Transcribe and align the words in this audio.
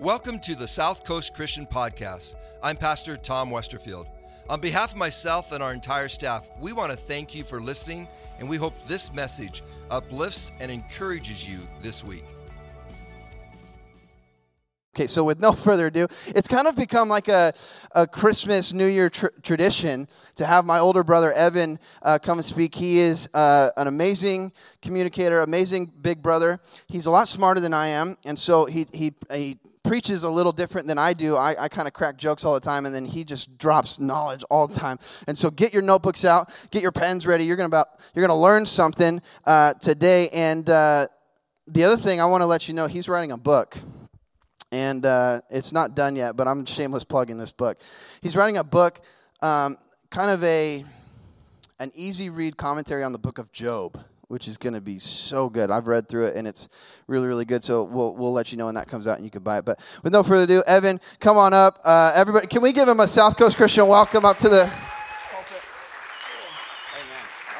Welcome 0.00 0.40
to 0.40 0.54
the 0.54 0.68
South 0.68 1.04
Coast 1.04 1.32
Christian 1.32 1.64
Podcast. 1.64 2.34
I'm 2.62 2.76
Pastor 2.76 3.16
Tom 3.16 3.48
Westerfield. 3.48 4.06
On 4.50 4.60
behalf 4.60 4.92
of 4.92 4.98
myself 4.98 5.52
and 5.52 5.62
our 5.62 5.72
entire 5.72 6.10
staff, 6.10 6.46
we 6.60 6.74
want 6.74 6.90
to 6.90 6.98
thank 6.98 7.34
you 7.34 7.42
for 7.42 7.62
listening, 7.62 8.06
and 8.38 8.46
we 8.46 8.58
hope 8.58 8.74
this 8.86 9.10
message 9.14 9.62
uplifts 9.90 10.52
and 10.60 10.70
encourages 10.70 11.48
you 11.48 11.60
this 11.80 12.04
week. 12.04 12.26
Okay, 14.94 15.06
so 15.06 15.24
with 15.24 15.40
no 15.40 15.52
further 15.66 15.86
ado, 15.86 16.08
it's 16.26 16.46
kind 16.46 16.66
of 16.66 16.76
become 16.76 17.08
like 17.08 17.28
a, 17.28 17.54
a 17.92 18.06
Christmas, 18.06 18.74
New 18.74 18.86
Year 18.86 19.08
tr- 19.08 19.28
tradition 19.42 20.08
to 20.34 20.44
have 20.44 20.66
my 20.66 20.78
older 20.78 21.04
brother 21.04 21.32
Evan 21.32 21.78
uh, 22.02 22.18
come 22.18 22.38
and 22.38 22.44
speak. 22.44 22.74
He 22.74 22.98
is 22.98 23.30
uh, 23.32 23.70
an 23.78 23.86
amazing 23.86 24.52
communicator, 24.82 25.40
amazing 25.40 25.90
big 26.02 26.22
brother. 26.22 26.60
He's 26.86 27.06
a 27.06 27.10
lot 27.10 27.28
smarter 27.28 27.60
than 27.60 27.72
I 27.72 27.86
am, 27.86 28.18
and 28.26 28.38
so 28.38 28.66
he, 28.66 28.86
he, 28.92 29.14
he 29.32 29.58
preaches 29.86 30.22
a 30.22 30.30
little 30.30 30.52
different 30.52 30.86
than 30.86 30.98
I 30.98 31.12
do. 31.12 31.36
I, 31.36 31.64
I 31.64 31.68
kind 31.68 31.86
of 31.86 31.94
crack 31.94 32.16
jokes 32.16 32.44
all 32.44 32.54
the 32.54 32.60
time, 32.60 32.86
and 32.86 32.94
then 32.94 33.04
he 33.04 33.24
just 33.24 33.56
drops 33.58 33.98
knowledge 33.98 34.44
all 34.50 34.66
the 34.66 34.74
time. 34.74 34.98
And 35.26 35.36
so, 35.36 35.50
get 35.50 35.72
your 35.72 35.82
notebooks 35.82 36.24
out, 36.24 36.50
get 36.70 36.82
your 36.82 36.92
pens 36.92 37.26
ready. 37.26 37.44
You're 37.44 37.56
gonna 37.56 37.66
about 37.66 37.88
you're 38.14 38.26
gonna 38.26 38.38
learn 38.38 38.66
something 38.66 39.22
uh, 39.44 39.74
today. 39.74 40.28
And 40.30 40.68
uh, 40.68 41.06
the 41.66 41.84
other 41.84 41.96
thing 41.96 42.20
I 42.20 42.26
want 42.26 42.42
to 42.42 42.46
let 42.46 42.68
you 42.68 42.74
know, 42.74 42.86
he's 42.86 43.08
writing 43.08 43.32
a 43.32 43.36
book, 43.36 43.78
and 44.72 45.06
uh, 45.06 45.40
it's 45.50 45.72
not 45.72 45.94
done 45.94 46.16
yet. 46.16 46.36
But 46.36 46.48
I'm 46.48 46.66
shameless 46.66 47.04
plugging 47.04 47.38
this 47.38 47.52
book. 47.52 47.78
He's 48.20 48.36
writing 48.36 48.56
a 48.56 48.64
book, 48.64 49.00
um, 49.40 49.78
kind 50.10 50.30
of 50.30 50.42
a 50.44 50.84
an 51.78 51.92
easy 51.94 52.30
read 52.30 52.56
commentary 52.56 53.04
on 53.04 53.12
the 53.12 53.18
book 53.18 53.38
of 53.38 53.52
Job 53.52 54.02
which 54.28 54.48
is 54.48 54.56
going 54.56 54.74
to 54.74 54.80
be 54.80 54.98
so 54.98 55.48
good. 55.48 55.70
I've 55.70 55.86
read 55.86 56.08
through 56.08 56.26
it 56.26 56.36
and 56.36 56.48
it's 56.48 56.68
really, 57.06 57.26
really 57.26 57.44
good. 57.44 57.62
So 57.62 57.84
we'll 57.84 58.14
we'll 58.16 58.32
let 58.32 58.50
you 58.50 58.58
know 58.58 58.66
when 58.66 58.74
that 58.74 58.88
comes 58.88 59.06
out 59.06 59.16
and 59.16 59.24
you 59.24 59.30
can 59.30 59.42
buy 59.42 59.58
it. 59.58 59.64
But 59.64 59.80
with 60.02 60.12
no 60.12 60.22
further 60.22 60.44
ado, 60.44 60.62
Evan, 60.66 61.00
come 61.20 61.36
on 61.36 61.54
up. 61.54 61.80
Uh, 61.84 62.12
everybody, 62.14 62.46
can 62.46 62.62
we 62.62 62.72
give 62.72 62.88
him 62.88 63.00
a 63.00 63.08
South 63.08 63.36
Coast 63.36 63.56
Christian 63.56 63.86
welcome 63.86 64.24
up 64.24 64.38
to 64.38 64.48
the? 64.48 64.62
Amen. 64.62 64.72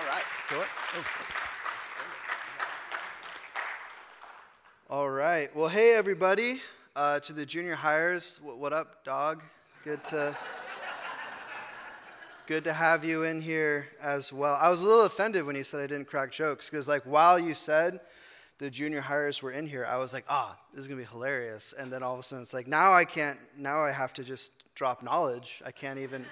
All 0.01 0.07
right. 0.09 0.25
All 4.89 5.11
right. 5.11 5.55
Well, 5.55 5.69
hey 5.69 5.95
everybody, 5.95 6.63
uh, 6.97 7.21
to 7.21 7.33
the 7.33 7.47
junior 7.47 7.77
highers. 7.77 8.43
What, 8.43 8.59
what 8.59 8.73
up, 8.73 9.05
dog? 9.05 9.43
Good 9.85 10.03
to. 10.05 10.37
Good 12.47 12.63
to 12.63 12.73
have 12.73 13.05
you 13.05 13.25
in 13.25 13.43
here 13.43 13.89
as 14.01 14.33
well. 14.33 14.55
I 14.55 14.69
was 14.69 14.81
a 14.81 14.85
little 14.85 15.03
offended 15.03 15.45
when 15.45 15.57
you 15.57 15.65
said 15.65 15.81
I 15.81 15.89
didn't 15.89 16.05
crack 16.05 16.31
jokes 16.31 16.71
because, 16.71 16.87
like, 16.87 17.03
while 17.03 17.41
you 17.41 17.55
said 17.55 17.99
the 18.59 18.71
junior 18.71 19.03
highers 19.03 19.43
were 19.43 19.51
in 19.51 19.67
here, 19.67 19.85
I 19.85 19.97
was 19.97 20.13
like, 20.13 20.25
ah, 20.29 20.57
oh, 20.57 20.67
this 20.73 20.83
is 20.83 20.87
gonna 20.87 21.01
be 21.01 21.09
hilarious. 21.09 21.75
And 21.77 21.93
then 21.93 22.05
all 22.05 22.15
of 22.15 22.21
a 22.21 22.23
sudden, 22.23 22.45
it's 22.45 22.55
like, 22.55 22.69
now 22.69 22.95
I 22.95 23.05
can't. 23.05 23.41
Now 23.59 23.83
I 23.83 23.91
have 23.91 24.13
to 24.15 24.23
just 24.23 24.53
drop 24.77 25.03
knowledge. 25.03 25.61
I 25.67 25.73
can't 25.73 25.99
even 25.99 26.25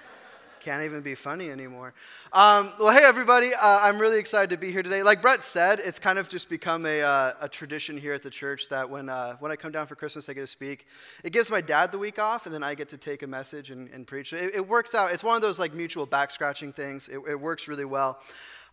can't 0.65 0.83
even 0.83 1.03
be 1.03 1.13
funny 1.13 1.51
anymore. 1.51 1.93
Um, 2.33 2.73
well, 2.79 2.91
hey, 2.91 3.03
everybody. 3.03 3.51
Uh, 3.53 3.81
I'm 3.83 3.99
really 3.99 4.17
excited 4.17 4.49
to 4.49 4.57
be 4.57 4.71
here 4.71 4.81
today. 4.81 5.03
Like 5.03 5.21
Brett 5.21 5.43
said, 5.43 5.79
it's 5.79 5.99
kind 5.99 6.17
of 6.17 6.27
just 6.27 6.49
become 6.49 6.87
a, 6.87 7.03
uh, 7.03 7.33
a 7.41 7.47
tradition 7.47 7.99
here 7.99 8.13
at 8.13 8.23
the 8.23 8.31
church 8.31 8.67
that 8.69 8.89
when, 8.89 9.07
uh, 9.07 9.35
when 9.35 9.51
I 9.51 9.57
come 9.57 9.71
down 9.71 9.85
for 9.85 9.93
Christmas, 9.93 10.27
I 10.27 10.33
get 10.33 10.41
to 10.41 10.47
speak. 10.47 10.87
It 11.23 11.33
gives 11.33 11.51
my 11.51 11.61
dad 11.61 11.91
the 11.91 11.99
week 11.99 12.17
off, 12.17 12.47
and 12.47 12.55
then 12.55 12.63
I 12.63 12.73
get 12.73 12.89
to 12.89 12.97
take 12.97 13.21
a 13.21 13.27
message 13.27 13.69
and, 13.69 13.91
and 13.91 14.07
preach. 14.07 14.33
It, 14.33 14.55
it, 14.55 14.67
works 14.67 14.95
out. 14.95 15.13
It's 15.13 15.23
one 15.23 15.35
of 15.35 15.43
those 15.43 15.59
like 15.59 15.71
mutual 15.71 16.07
back 16.07 16.31
scratching 16.31 16.73
things. 16.73 17.09
It, 17.09 17.19
it 17.29 17.39
works 17.39 17.67
really 17.67 17.85
well. 17.85 18.19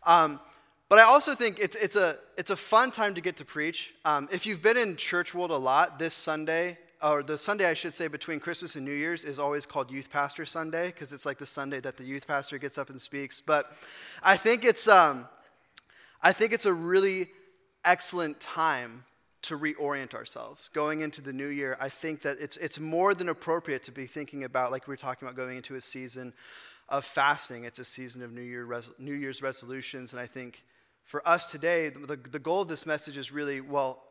Um, 0.07 0.41
but 0.89 0.99
I 0.99 1.03
also 1.03 1.35
think 1.35 1.59
it's, 1.59 1.77
it's, 1.77 1.97
a, 1.97 2.17
it's 2.39 2.51
a 2.51 2.57
fun 2.57 2.91
time 2.91 3.17
to 3.17 3.21
get 3.21 3.37
to 3.37 3.45
preach. 3.45 3.93
Um, 4.07 4.31
if 4.33 4.47
you've 4.47 4.63
been 4.63 4.79
in 4.79 4.97
church 4.97 5.35
world 5.35 5.51
a 5.51 5.57
lot, 5.59 5.99
this 5.99 6.15
Sunday 6.15 6.79
or 7.03 7.23
the 7.23 7.37
Sunday, 7.37 7.67
I 7.67 7.75
should 7.75 7.95
say, 7.95 8.09
between 8.09 8.39
Christmas 8.39 8.77
and 8.77 8.85
New 8.85 8.93
Year's 8.93 9.25
is 9.25 9.39
always 9.39 9.67
called 9.67 9.91
Youth 9.91 10.11
Pastor 10.11 10.47
Sunday 10.47 10.87
because 10.87 11.13
it's 11.13 11.27
like 11.27 11.39
the 11.39 11.47
Sunday 11.47 11.81
that 11.81 11.97
the 11.97 12.05
youth 12.05 12.27
pastor 12.27 12.59
gets 12.59 12.79
up 12.79 12.91
and 12.91 13.01
speaks. 13.01 13.41
But 13.41 13.73
I 14.23 14.37
think 14.37 14.65
it's, 14.65 14.87
um, 14.87 15.27
I 16.23 16.33
think 16.33 16.53
it's 16.53 16.67
a 16.67 16.73
really 16.73 17.29
excellent 17.85 18.41
time 18.41 19.05
to 19.43 19.59
reorient 19.59 20.15
ourselves 20.15 20.71
going 20.73 21.01
into 21.01 21.21
the 21.21 21.33
new 21.33 21.49
year. 21.49 21.77
I 21.81 21.89
think 21.89 22.23
that 22.23 22.39
it's, 22.41 22.57
it's 22.59 22.79
more 22.79 23.15
than 23.15 23.29
appropriate 23.29 23.83
to 23.85 23.93
be 23.93 24.07
thinking 24.07 24.45
about, 24.45 24.71
like 24.71 24.87
we 24.87 24.93
were 24.93 24.97
talking 24.97 25.27
about, 25.27 25.37
going 25.37 25.57
into 25.57 25.75
a 25.75 25.81
season 25.81 26.33
of 26.89 27.05
fasting. 27.05 27.65
It's 27.65 27.81
a 27.81 27.85
season 27.85 28.23
of 28.23 28.33
New, 28.33 28.43
Year 28.43 28.65
res- 28.65 28.91
new 28.99 29.15
Year's 29.15 29.43
resolutions. 29.43 30.13
And 30.13 30.21
I 30.21 30.27
think 30.27 30.63
for 31.05 31.27
us 31.27 31.47
today, 31.47 31.89
the, 31.89 32.17
the 32.17 32.39
goal 32.39 32.63
of 32.63 32.69
this 32.69 32.87
message 32.87 33.17
is 33.17 33.33
really 33.33 33.61
well, 33.61 34.05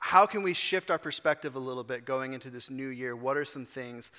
how 0.00 0.26
can 0.26 0.42
we 0.42 0.54
shift 0.54 0.90
our 0.90 0.98
perspective 0.98 1.54
a 1.54 1.58
little 1.58 1.84
bit 1.84 2.04
going 2.04 2.32
into 2.32 2.50
this 2.50 2.70
new 2.70 2.88
year? 2.88 3.14
What 3.14 3.36
are 3.36 3.44
some 3.44 3.66
things 3.66 4.10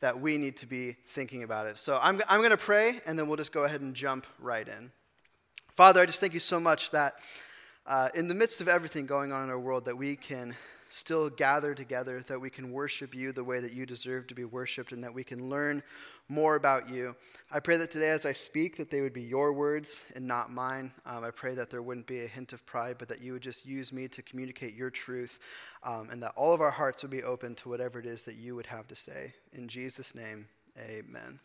that 0.00 0.20
we 0.20 0.36
need 0.36 0.56
to 0.58 0.66
be 0.66 0.96
thinking 1.06 1.44
about 1.44 1.66
it? 1.66 1.78
So 1.78 1.98
I'm, 2.02 2.20
I'm 2.28 2.40
going 2.40 2.50
to 2.50 2.56
pray, 2.56 3.00
and 3.06 3.18
then 3.18 3.28
we'll 3.28 3.36
just 3.36 3.52
go 3.52 3.64
ahead 3.64 3.80
and 3.80 3.94
jump 3.94 4.26
right 4.40 4.66
in. 4.66 4.90
Father, 5.76 6.00
I 6.00 6.06
just 6.06 6.18
thank 6.18 6.34
you 6.34 6.40
so 6.40 6.58
much 6.58 6.90
that 6.90 7.14
uh, 7.86 8.08
in 8.14 8.26
the 8.26 8.34
midst 8.34 8.60
of 8.60 8.68
everything 8.68 9.06
going 9.06 9.32
on 9.32 9.44
in 9.44 9.50
our 9.50 9.60
world, 9.60 9.84
that 9.84 9.96
we 9.96 10.16
can 10.16 10.56
still 10.88 11.30
gather 11.30 11.74
together, 11.74 12.22
that 12.28 12.40
we 12.40 12.50
can 12.50 12.72
worship 12.72 13.14
you 13.14 13.32
the 13.32 13.44
way 13.44 13.60
that 13.60 13.72
you 13.72 13.86
deserve 13.86 14.26
to 14.26 14.34
be 14.34 14.44
worshiped, 14.44 14.92
and 14.92 15.02
that 15.04 15.12
we 15.12 15.24
can 15.24 15.48
learn 15.48 15.82
more 16.28 16.56
about 16.56 16.88
you. 16.88 17.14
I 17.50 17.60
pray 17.60 17.76
that 17.78 17.90
today, 17.90 18.10
as 18.10 18.26
I 18.26 18.32
speak, 18.32 18.76
that 18.76 18.90
they 18.90 19.00
would 19.00 19.14
be 19.14 19.22
your 19.22 19.52
words 19.52 20.02
and 20.14 20.26
not 20.26 20.50
mine. 20.50 20.92
Um, 21.06 21.24
I 21.24 21.30
pray 21.30 21.54
that 21.54 21.70
there 21.70 21.82
wouldn't 21.82 22.06
be 22.06 22.24
a 22.24 22.28
hint 22.28 22.52
of 22.52 22.64
pride, 22.66 22.96
but 22.98 23.08
that 23.08 23.22
you 23.22 23.32
would 23.32 23.42
just 23.42 23.64
use 23.64 23.92
me 23.92 24.08
to 24.08 24.22
communicate 24.22 24.74
your 24.74 24.90
truth, 24.90 25.38
um, 25.82 26.08
and 26.10 26.22
that 26.22 26.32
all 26.36 26.52
of 26.52 26.60
our 26.60 26.70
hearts 26.70 27.02
would 27.02 27.10
be 27.10 27.22
open 27.22 27.54
to 27.56 27.68
whatever 27.68 27.98
it 27.98 28.06
is 28.06 28.24
that 28.24 28.36
you 28.36 28.54
would 28.54 28.66
have 28.66 28.86
to 28.88 28.96
say. 28.96 29.32
In 29.52 29.68
Jesus' 29.68 30.14
name, 30.14 30.48
amen. 30.78 31.40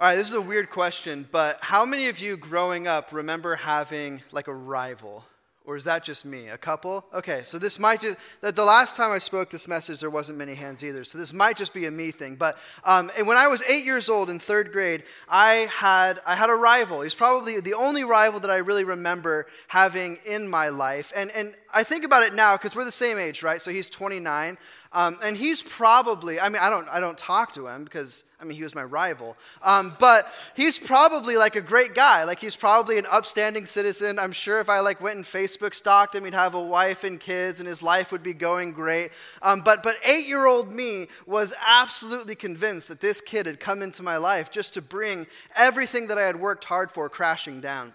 All 0.00 0.08
right, 0.08 0.16
this 0.16 0.28
is 0.28 0.34
a 0.34 0.40
weird 0.40 0.70
question, 0.70 1.28
but 1.30 1.58
how 1.60 1.84
many 1.84 2.08
of 2.08 2.18
you 2.18 2.36
growing 2.36 2.88
up 2.88 3.12
remember 3.12 3.54
having 3.54 4.22
like 4.32 4.48
a 4.48 4.54
rival? 4.54 5.24
Or 5.64 5.76
is 5.76 5.84
that 5.84 6.02
just 6.02 6.24
me? 6.24 6.48
A 6.48 6.58
couple? 6.58 7.04
Okay, 7.14 7.44
so 7.44 7.56
this 7.56 7.78
might 7.78 8.00
just, 8.00 8.16
that 8.40 8.56
the 8.56 8.64
last 8.64 8.96
time 8.96 9.12
I 9.12 9.18
spoke 9.18 9.48
this 9.48 9.68
message, 9.68 10.00
there 10.00 10.10
wasn't 10.10 10.38
many 10.38 10.54
hands 10.54 10.82
either. 10.82 11.04
So 11.04 11.18
this 11.18 11.32
might 11.32 11.56
just 11.56 11.72
be 11.72 11.86
a 11.86 11.90
me 11.90 12.10
thing. 12.10 12.34
But 12.34 12.58
um, 12.82 13.10
when 13.24 13.36
I 13.36 13.46
was 13.46 13.62
eight 13.62 13.84
years 13.84 14.08
old 14.08 14.28
in 14.28 14.40
third 14.40 14.72
grade, 14.72 15.04
I 15.28 15.68
had, 15.70 16.18
I 16.26 16.34
had 16.34 16.50
a 16.50 16.54
rival. 16.54 17.02
He's 17.02 17.14
probably 17.14 17.60
the 17.60 17.74
only 17.74 18.02
rival 18.02 18.40
that 18.40 18.50
I 18.50 18.56
really 18.56 18.82
remember 18.82 19.46
having 19.68 20.18
in 20.26 20.48
my 20.48 20.68
life. 20.70 21.12
And, 21.14 21.30
and 21.30 21.54
I 21.72 21.84
think 21.84 22.04
about 22.04 22.24
it 22.24 22.34
now 22.34 22.56
because 22.56 22.74
we're 22.74 22.84
the 22.84 22.90
same 22.90 23.16
age, 23.16 23.44
right? 23.44 23.62
So 23.62 23.70
he's 23.70 23.88
29. 23.88 24.58
Um, 24.94 25.18
and 25.22 25.36
he's 25.36 25.62
probably, 25.62 26.38
I 26.38 26.48
mean, 26.48 26.60
I 26.60 26.68
don't, 26.68 26.86
I 26.88 27.00
don't 27.00 27.16
talk 27.16 27.52
to 27.54 27.66
him 27.66 27.84
because, 27.84 28.24
I 28.40 28.44
mean, 28.44 28.56
he 28.56 28.62
was 28.62 28.74
my 28.74 28.84
rival. 28.84 29.36
Um, 29.62 29.96
but 29.98 30.26
he's 30.54 30.78
probably 30.78 31.36
like 31.36 31.56
a 31.56 31.62
great 31.62 31.94
guy. 31.94 32.24
Like, 32.24 32.38
he's 32.38 32.56
probably 32.56 32.98
an 32.98 33.06
upstanding 33.10 33.64
citizen. 33.64 34.18
I'm 34.18 34.32
sure 34.32 34.60
if 34.60 34.68
I 34.68 34.80
like 34.80 35.00
went 35.00 35.16
and 35.16 35.24
Facebook 35.24 35.74
stalked 35.74 36.14
him, 36.14 36.24
he'd 36.24 36.34
have 36.34 36.54
a 36.54 36.60
wife 36.60 37.04
and 37.04 37.18
kids 37.18 37.58
and 37.58 37.66
his 37.66 37.82
life 37.82 38.12
would 38.12 38.22
be 38.22 38.34
going 38.34 38.72
great. 38.72 39.12
Um, 39.40 39.62
but, 39.62 39.82
but 39.82 39.96
eight 40.04 40.26
year 40.26 40.44
old 40.44 40.70
me 40.70 41.08
was 41.26 41.54
absolutely 41.66 42.34
convinced 42.34 42.88
that 42.88 43.00
this 43.00 43.22
kid 43.22 43.46
had 43.46 43.60
come 43.60 43.80
into 43.80 44.02
my 44.02 44.18
life 44.18 44.50
just 44.50 44.74
to 44.74 44.82
bring 44.82 45.26
everything 45.56 46.08
that 46.08 46.18
I 46.18 46.26
had 46.26 46.38
worked 46.38 46.64
hard 46.64 46.90
for 46.90 47.08
crashing 47.08 47.62
down. 47.62 47.94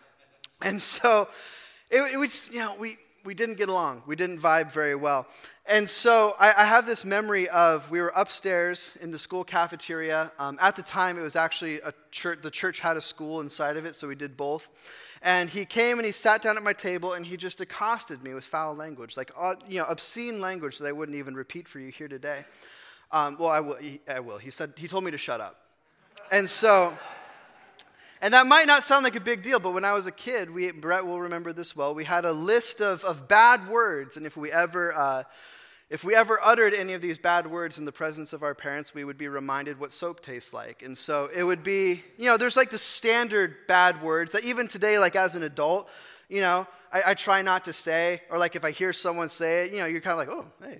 And 0.62 0.82
so, 0.82 1.28
it, 1.92 2.14
it 2.14 2.18
was, 2.18 2.50
you 2.52 2.60
know, 2.60 2.76
we, 2.80 2.98
we 3.28 3.34
didn't 3.34 3.56
get 3.56 3.68
along. 3.68 4.04
We 4.08 4.16
didn't 4.16 4.40
vibe 4.40 4.72
very 4.72 4.96
well. 4.96 5.28
And 5.66 5.90
so 5.90 6.34
I, 6.40 6.54
I 6.64 6.64
have 6.64 6.86
this 6.86 7.04
memory 7.04 7.50
of 7.50 7.92
we 7.92 8.00
were 8.00 8.14
upstairs 8.16 8.96
in 9.02 9.12
the 9.12 9.20
school 9.20 9.44
cafeteria. 9.44 10.32
Um, 10.40 10.58
at 10.62 10.78
the 10.78 10.82
time, 10.82 11.20
it 11.20 11.24
was 11.24 11.36
actually 11.36 11.82
a 11.82 11.94
church, 12.10 12.40
the 12.42 12.50
church 12.50 12.80
had 12.80 12.96
a 12.96 13.02
school 13.02 13.42
inside 13.42 13.76
of 13.76 13.86
it, 13.86 13.96
so 13.96 14.08
we 14.08 14.16
did 14.16 14.38
both. 14.38 14.70
And 15.22 15.50
he 15.50 15.66
came 15.66 16.00
and 16.00 16.06
he 16.06 16.14
sat 16.14 16.42
down 16.42 16.56
at 16.56 16.64
my 16.64 16.72
table 16.72 17.14
and 17.14 17.26
he 17.26 17.36
just 17.36 17.60
accosted 17.60 18.24
me 18.24 18.34
with 18.34 18.46
foul 18.46 18.74
language, 18.76 19.18
like 19.18 19.32
uh, 19.38 19.56
you 19.68 19.80
know, 19.80 19.86
obscene 19.90 20.40
language 20.40 20.78
that 20.78 20.88
I 20.88 20.94
wouldn't 20.94 21.18
even 21.18 21.36
repeat 21.36 21.68
for 21.68 21.80
you 21.80 21.92
here 21.92 22.08
today. 22.08 22.46
Um, 23.12 23.36
well, 23.38 23.50
I 23.50 23.60
will. 23.60 23.78
I 24.08 24.22
will. 24.22 24.38
He 24.38 24.52
said 24.52 24.72
he 24.78 24.88
told 24.88 25.04
me 25.04 25.12
to 25.12 25.18
shut 25.18 25.42
up. 25.42 25.60
And 26.32 26.50
so 26.50 26.94
and 28.22 28.34
that 28.34 28.48
might 28.48 28.68
not 28.68 28.84
sound 28.84 29.04
like 29.04 29.16
a 29.16 29.22
big 29.22 29.44
deal, 29.44 29.60
but 29.60 29.74
when 29.74 29.86
I 29.86 29.94
was 29.94 30.06
a 30.06 30.12
kid, 30.12 30.50
we, 30.50 30.72
Brett 30.72 31.06
will 31.06 31.22
remember 31.22 31.54
this 31.54 31.76
well, 31.76 31.94
we 31.94 32.04
had 32.04 32.26
a 32.26 32.32
list 32.32 32.82
of, 32.82 33.04
of 33.04 33.28
bad 33.28 33.70
words. 33.70 34.18
And 34.18 34.26
if 34.26 34.36
we, 34.36 34.52
ever, 34.52 34.94
uh, 34.94 35.24
if 35.90 36.04
we 36.04 36.16
ever 36.16 36.40
uttered 36.44 36.74
any 36.74 36.94
of 36.94 37.02
these 37.02 37.18
bad 37.18 37.48
words 37.48 37.78
in 37.78 37.86
the 37.86 37.92
presence 37.92 38.34
of 38.34 38.44
our 38.44 38.56
parents, 38.56 38.94
we 38.94 39.04
would 39.04 39.18
be 39.18 39.28
reminded 39.28 39.80
what 39.80 39.94
soap 39.94 40.22
tastes 40.22 40.54
like. 40.54 40.82
And 40.82 40.98
so 40.98 41.30
it 41.34 41.44
would 41.44 41.64
be, 41.64 42.04
you 42.18 42.26
know, 42.26 42.38
there's 42.38 42.58
like 42.58 42.72
the 42.72 42.78
standard 42.78 43.56
bad 43.68 44.02
words 44.02 44.32
that 44.32 44.44
even 44.44 44.68
today, 44.68 44.98
like 45.00 45.16
as 45.16 45.36
an 45.36 45.44
adult, 45.44 45.88
you 46.28 46.42
know, 46.42 46.68
I, 46.92 47.04
I 47.08 47.14
try 47.14 47.42
not 47.42 47.66
to 47.66 47.74
say, 47.74 48.22
or 48.30 48.38
like 48.38 48.56
if 48.56 48.66
I 48.66 48.72
hear 48.72 48.94
someone 48.94 49.30
say 49.30 49.66
it, 49.66 49.72
you 49.72 49.80
know, 49.80 49.86
you're 49.86 50.02
kind 50.02 50.20
of 50.20 50.28
like, 50.28 50.30
oh, 50.30 50.52
hey, 50.62 50.80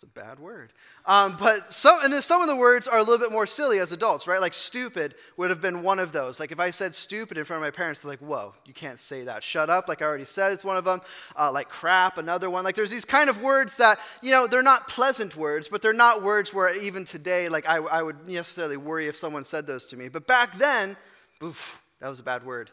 It's 0.00 0.04
a 0.04 0.18
bad 0.18 0.40
word. 0.40 0.72
Um, 1.04 1.36
but 1.38 1.74
some, 1.74 2.02
and 2.02 2.10
then 2.10 2.22
some 2.22 2.40
of 2.40 2.48
the 2.48 2.56
words 2.56 2.88
are 2.88 2.96
a 2.96 3.02
little 3.02 3.18
bit 3.18 3.30
more 3.30 3.46
silly 3.46 3.80
as 3.80 3.92
adults, 3.92 4.26
right? 4.26 4.40
Like 4.40 4.54
stupid 4.54 5.14
would 5.36 5.50
have 5.50 5.60
been 5.60 5.82
one 5.82 5.98
of 5.98 6.10
those. 6.10 6.40
Like 6.40 6.52
if 6.52 6.58
I 6.58 6.70
said 6.70 6.94
stupid 6.94 7.36
in 7.36 7.44
front 7.44 7.62
of 7.62 7.66
my 7.66 7.70
parents, 7.70 8.00
they're 8.00 8.10
like, 8.10 8.20
whoa, 8.20 8.54
you 8.64 8.72
can't 8.72 8.98
say 8.98 9.24
that. 9.24 9.42
Shut 9.42 9.68
up, 9.68 9.88
like 9.88 10.00
I 10.00 10.06
already 10.06 10.24
said, 10.24 10.54
it's 10.54 10.64
one 10.64 10.78
of 10.78 10.86
them. 10.86 11.02
Uh, 11.38 11.52
like 11.52 11.68
crap, 11.68 12.16
another 12.16 12.48
one. 12.48 12.64
Like 12.64 12.76
there's 12.76 12.90
these 12.90 13.04
kind 13.04 13.28
of 13.28 13.42
words 13.42 13.76
that, 13.76 13.98
you 14.22 14.30
know, 14.30 14.46
they're 14.46 14.62
not 14.62 14.88
pleasant 14.88 15.36
words, 15.36 15.68
but 15.68 15.82
they're 15.82 15.92
not 15.92 16.22
words 16.22 16.54
where 16.54 16.74
even 16.74 17.04
today, 17.04 17.50
like 17.50 17.68
I, 17.68 17.76
I 17.76 18.02
would 18.02 18.26
necessarily 18.26 18.78
worry 18.78 19.06
if 19.06 19.18
someone 19.18 19.44
said 19.44 19.66
those 19.66 19.84
to 19.88 19.98
me. 19.98 20.08
But 20.08 20.26
back 20.26 20.56
then, 20.56 20.96
oof, 21.42 21.82
that 22.00 22.08
was 22.08 22.20
a 22.20 22.22
bad 22.22 22.46
word. 22.46 22.70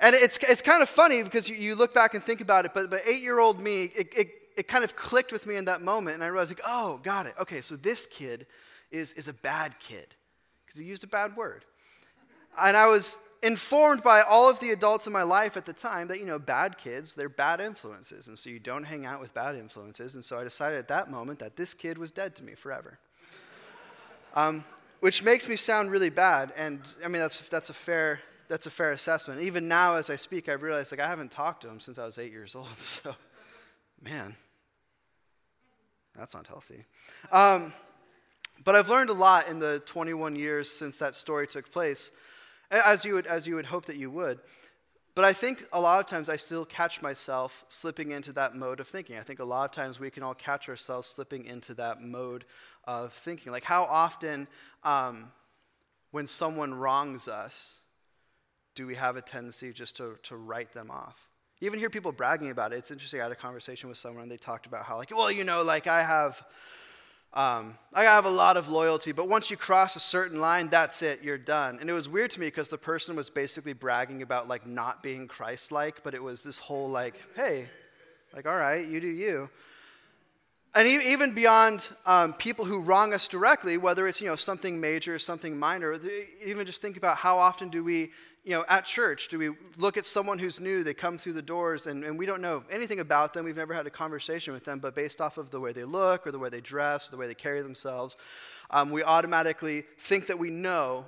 And 0.00 0.14
it's, 0.14 0.38
it's 0.48 0.62
kind 0.62 0.82
of 0.82 0.88
funny 0.88 1.22
because 1.22 1.46
you, 1.46 1.56
you 1.56 1.74
look 1.74 1.92
back 1.92 2.14
and 2.14 2.24
think 2.24 2.40
about 2.40 2.64
it, 2.64 2.72
but, 2.72 2.88
but 2.88 3.02
eight 3.06 3.20
year 3.20 3.38
old 3.38 3.60
me, 3.60 3.92
it, 3.94 4.16
it 4.16 4.28
it 4.58 4.66
kind 4.66 4.82
of 4.82 4.96
clicked 4.96 5.30
with 5.30 5.46
me 5.46 5.54
in 5.54 5.66
that 5.66 5.82
moment, 5.82 6.16
and 6.16 6.24
I 6.24 6.26
realized, 6.26 6.50
like, 6.50 6.60
oh, 6.66 6.98
got 7.04 7.26
it. 7.26 7.34
Okay, 7.40 7.60
so 7.60 7.76
this 7.76 8.08
kid 8.10 8.44
is, 8.90 9.12
is 9.12 9.28
a 9.28 9.32
bad 9.32 9.78
kid 9.78 10.16
because 10.66 10.80
he 10.80 10.84
used 10.84 11.04
a 11.04 11.06
bad 11.06 11.36
word. 11.36 11.64
And 12.60 12.76
I 12.76 12.86
was 12.86 13.16
informed 13.40 14.02
by 14.02 14.22
all 14.22 14.50
of 14.50 14.58
the 14.58 14.70
adults 14.70 15.06
in 15.06 15.12
my 15.12 15.22
life 15.22 15.56
at 15.56 15.64
the 15.64 15.72
time 15.72 16.08
that, 16.08 16.18
you 16.18 16.26
know, 16.26 16.40
bad 16.40 16.76
kids, 16.76 17.14
they're 17.14 17.28
bad 17.28 17.60
influences. 17.60 18.26
And 18.26 18.36
so 18.36 18.50
you 18.50 18.58
don't 18.58 18.82
hang 18.82 19.06
out 19.06 19.20
with 19.20 19.32
bad 19.32 19.54
influences. 19.54 20.16
And 20.16 20.24
so 20.24 20.40
I 20.40 20.42
decided 20.42 20.80
at 20.80 20.88
that 20.88 21.08
moment 21.08 21.38
that 21.38 21.56
this 21.56 21.72
kid 21.72 21.96
was 21.96 22.10
dead 22.10 22.34
to 22.36 22.42
me 22.42 22.54
forever. 22.54 22.98
Um, 24.34 24.62
which 25.00 25.22
makes 25.22 25.48
me 25.48 25.56
sound 25.56 25.90
really 25.90 26.10
bad. 26.10 26.52
And 26.54 26.80
I 27.02 27.08
mean, 27.08 27.22
that's, 27.22 27.40
that's, 27.48 27.70
a 27.70 27.74
fair, 27.74 28.20
that's 28.46 28.66
a 28.66 28.70
fair 28.70 28.92
assessment. 28.92 29.40
Even 29.40 29.68
now, 29.68 29.94
as 29.94 30.10
I 30.10 30.16
speak, 30.16 30.50
I 30.50 30.52
realize 30.52 30.90
like 30.92 31.00
I 31.00 31.08
haven't 31.08 31.30
talked 31.30 31.62
to 31.62 31.68
him 31.68 31.80
since 31.80 31.98
I 31.98 32.04
was 32.04 32.18
eight 32.18 32.30
years 32.30 32.54
old. 32.54 32.68
So, 32.76 33.16
man, 34.02 34.36
that's 36.18 36.34
not 36.34 36.46
healthy. 36.46 36.84
Um, 37.32 37.72
but 38.64 38.74
I've 38.74 38.88
learned 38.88 39.10
a 39.10 39.14
lot 39.14 39.48
in 39.48 39.58
the 39.58 39.80
21 39.86 40.36
years 40.36 40.70
since 40.70 40.98
that 40.98 41.14
story 41.14 41.46
took 41.46 41.70
place, 41.70 42.10
as 42.70 43.04
you 43.04 43.14
would, 43.14 43.26
as 43.26 43.46
you 43.46 43.54
would 43.54 43.66
hope 43.66 43.86
that 43.86 43.96
you 43.96 44.10
would. 44.10 44.40
But 45.14 45.24
I 45.24 45.32
think 45.32 45.64
a 45.72 45.80
lot 45.80 45.98
of 46.00 46.06
times 46.06 46.28
I 46.28 46.36
still 46.36 46.64
catch 46.64 47.02
myself 47.02 47.64
slipping 47.68 48.12
into 48.12 48.32
that 48.34 48.54
mode 48.54 48.78
of 48.78 48.86
thinking. 48.86 49.16
I 49.16 49.22
think 49.22 49.40
a 49.40 49.44
lot 49.44 49.64
of 49.64 49.72
times 49.72 49.98
we 49.98 50.10
can 50.10 50.22
all 50.22 50.34
catch 50.34 50.68
ourselves 50.68 51.08
slipping 51.08 51.44
into 51.46 51.74
that 51.74 52.00
mode 52.00 52.44
of 52.84 53.12
thinking. 53.12 53.50
Like, 53.50 53.64
how 53.64 53.82
often, 53.82 54.46
um, 54.84 55.32
when 56.10 56.26
someone 56.26 56.72
wrongs 56.72 57.26
us, 57.26 57.74
do 58.74 58.86
we 58.86 58.94
have 58.94 59.16
a 59.16 59.20
tendency 59.20 59.72
just 59.72 59.96
to, 59.96 60.16
to 60.22 60.36
write 60.36 60.72
them 60.72 60.90
off? 60.90 61.27
You 61.60 61.66
even 61.66 61.80
hear 61.80 61.90
people 61.90 62.12
bragging 62.12 62.50
about 62.50 62.72
it. 62.72 62.76
It's 62.76 62.92
interesting. 62.92 63.20
I 63.20 63.24
had 63.24 63.32
a 63.32 63.36
conversation 63.36 63.88
with 63.88 63.98
someone, 63.98 64.22
and 64.22 64.30
they 64.30 64.36
talked 64.36 64.66
about 64.66 64.84
how, 64.84 64.96
like, 64.96 65.10
well, 65.10 65.30
you 65.30 65.42
know, 65.42 65.64
like 65.64 65.88
I 65.88 66.04
have, 66.04 66.40
um, 67.34 67.76
I 67.92 68.04
have 68.04 68.26
a 68.26 68.30
lot 68.30 68.56
of 68.56 68.68
loyalty, 68.68 69.10
but 69.10 69.28
once 69.28 69.50
you 69.50 69.56
cross 69.56 69.96
a 69.96 70.00
certain 70.00 70.40
line, 70.40 70.68
that's 70.68 71.02
it. 71.02 71.20
You're 71.20 71.36
done. 71.36 71.78
And 71.80 71.90
it 71.90 71.92
was 71.92 72.08
weird 72.08 72.30
to 72.32 72.40
me 72.40 72.46
because 72.46 72.68
the 72.68 72.78
person 72.78 73.16
was 73.16 73.28
basically 73.28 73.72
bragging 73.72 74.22
about 74.22 74.46
like 74.46 74.68
not 74.68 75.02
being 75.02 75.26
Christ-like, 75.26 76.04
but 76.04 76.14
it 76.14 76.22
was 76.22 76.42
this 76.42 76.60
whole 76.60 76.90
like, 76.90 77.20
hey, 77.34 77.68
like, 78.32 78.46
all 78.46 78.56
right, 78.56 78.86
you 78.86 79.00
do 79.00 79.08
you. 79.08 79.50
And 80.74 80.86
even 80.86 81.32
beyond 81.32 81.88
um, 82.06 82.34
people 82.34 82.64
who 82.64 82.78
wrong 82.78 83.12
us 83.12 83.26
directly, 83.26 83.78
whether 83.78 84.06
it's 84.06 84.20
you 84.20 84.28
know 84.28 84.36
something 84.36 84.78
major, 84.78 85.14
or 85.14 85.18
something 85.18 85.58
minor, 85.58 85.98
even 86.44 86.66
just 86.66 86.82
think 86.82 86.96
about 86.96 87.16
how 87.16 87.38
often 87.38 87.68
do 87.68 87.82
we 87.82 88.12
you 88.48 88.54
know, 88.54 88.64
at 88.66 88.86
church, 88.86 89.28
do 89.28 89.38
we 89.38 89.50
look 89.76 89.98
at 89.98 90.06
someone 90.06 90.38
who's 90.38 90.58
new, 90.58 90.82
they 90.82 90.94
come 90.94 91.18
through 91.18 91.34
the 91.34 91.42
doors, 91.42 91.86
and, 91.86 92.02
and 92.02 92.18
we 92.18 92.24
don't 92.24 92.40
know 92.40 92.64
anything 92.70 92.98
about 92.98 93.34
them, 93.34 93.44
we've 93.44 93.58
never 93.58 93.74
had 93.74 93.86
a 93.86 93.90
conversation 93.90 94.54
with 94.54 94.64
them, 94.64 94.78
but 94.78 94.94
based 94.94 95.20
off 95.20 95.36
of 95.36 95.50
the 95.50 95.60
way 95.60 95.74
they 95.74 95.84
look, 95.84 96.26
or 96.26 96.32
the 96.32 96.38
way 96.38 96.48
they 96.48 96.62
dress, 96.62 97.06
or 97.06 97.10
the 97.10 97.18
way 97.18 97.26
they 97.26 97.34
carry 97.34 97.60
themselves, 97.60 98.16
um, 98.70 98.90
we 98.90 99.02
automatically 99.02 99.84
think 99.98 100.28
that 100.28 100.38
we 100.38 100.48
know 100.48 101.06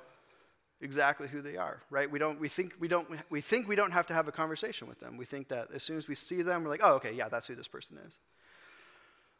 exactly 0.83 1.29
who 1.29 1.41
they 1.41 1.57
are, 1.57 1.81
right? 1.89 2.11
We, 2.11 2.19
don't, 2.19 2.39
we, 2.39 2.49
think 2.49 2.75
we, 2.79 2.89
don't, 2.89 3.09
we 3.31 3.41
think 3.41 3.67
we 3.67 3.75
don't 3.75 3.93
have 3.93 4.07
to 4.09 4.15
have 4.15 4.29
a 4.29 4.33
conversation 4.33 4.87
with 4.87 5.01
them. 5.01 5.17
We 5.17 5.25
think 5.25 5.49
that 5.49 5.69
as 5.75 5.83
soon 5.83 5.97
as 5.97 6.09
we 6.09 6.17
see 6.17 6.43
them, 6.43 6.63
we're 6.63 6.69
like, 6.69 6.81
oh, 6.83 6.97
okay, 6.97 7.15
yeah, 7.15 7.31
that's 7.31 7.47
who 7.47 7.55
this 7.55 7.69
person 7.69 7.97
is. 8.07 8.19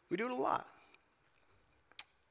We 0.09 0.17
do 0.17 0.25
it 0.25 0.31
a 0.31 0.35
lot. 0.35 0.65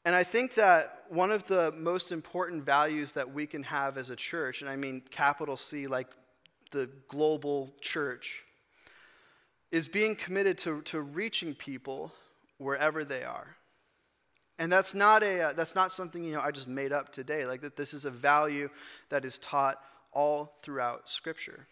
And 0.04 0.14
I 0.14 0.24
think 0.24 0.54
that 0.54 1.04
one 1.08 1.30
of 1.30 1.46
the 1.46 1.72
most 1.76 2.10
important 2.10 2.64
values 2.64 3.12
that 3.12 3.32
we 3.32 3.46
can 3.46 3.62
have 3.64 3.98
as 3.98 4.10
a 4.10 4.16
church, 4.16 4.62
and 4.62 4.70
I 4.70 4.76
mean 4.76 5.02
capital 5.10 5.56
C, 5.56 5.86
like 5.86 6.08
the 6.70 6.88
global 7.08 7.74
church, 7.80 8.44
is 9.70 9.88
being 9.88 10.16
committed 10.16 10.56
to, 10.58 10.80
to 10.82 11.00
reaching 11.00 11.54
people 11.54 12.12
wherever 12.58 13.04
they 13.04 13.24
are. 13.24 13.56
And 14.58 14.70
that's 14.70 14.94
not, 14.94 15.22
a, 15.22 15.42
uh, 15.42 15.52
that's 15.54 15.74
not 15.74 15.90
something 15.92 16.22
you 16.22 16.32
know, 16.32 16.40
I 16.40 16.50
just 16.50 16.68
made 16.68 16.92
up 16.92 17.12
today. 17.12 17.46
Like 17.46 17.62
that 17.62 17.76
this 17.76 17.94
is 17.94 18.04
a 18.04 18.10
value 18.10 18.68
that 19.08 19.24
is 19.24 19.38
taught 19.38 19.80
all 20.12 20.52
throughout 20.62 21.08
Scripture. 21.08 21.66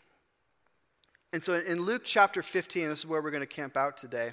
And 1.33 1.45
so 1.45 1.55
in 1.55 1.83
Luke 1.83 2.03
chapter 2.05 2.43
15, 2.43 2.89
this 2.89 3.01
is 3.01 3.07
where 3.07 3.21
we're 3.21 3.31
going 3.31 3.43
to 3.43 3.47
camp 3.47 3.77
out 3.77 3.99
today. 3.99 4.33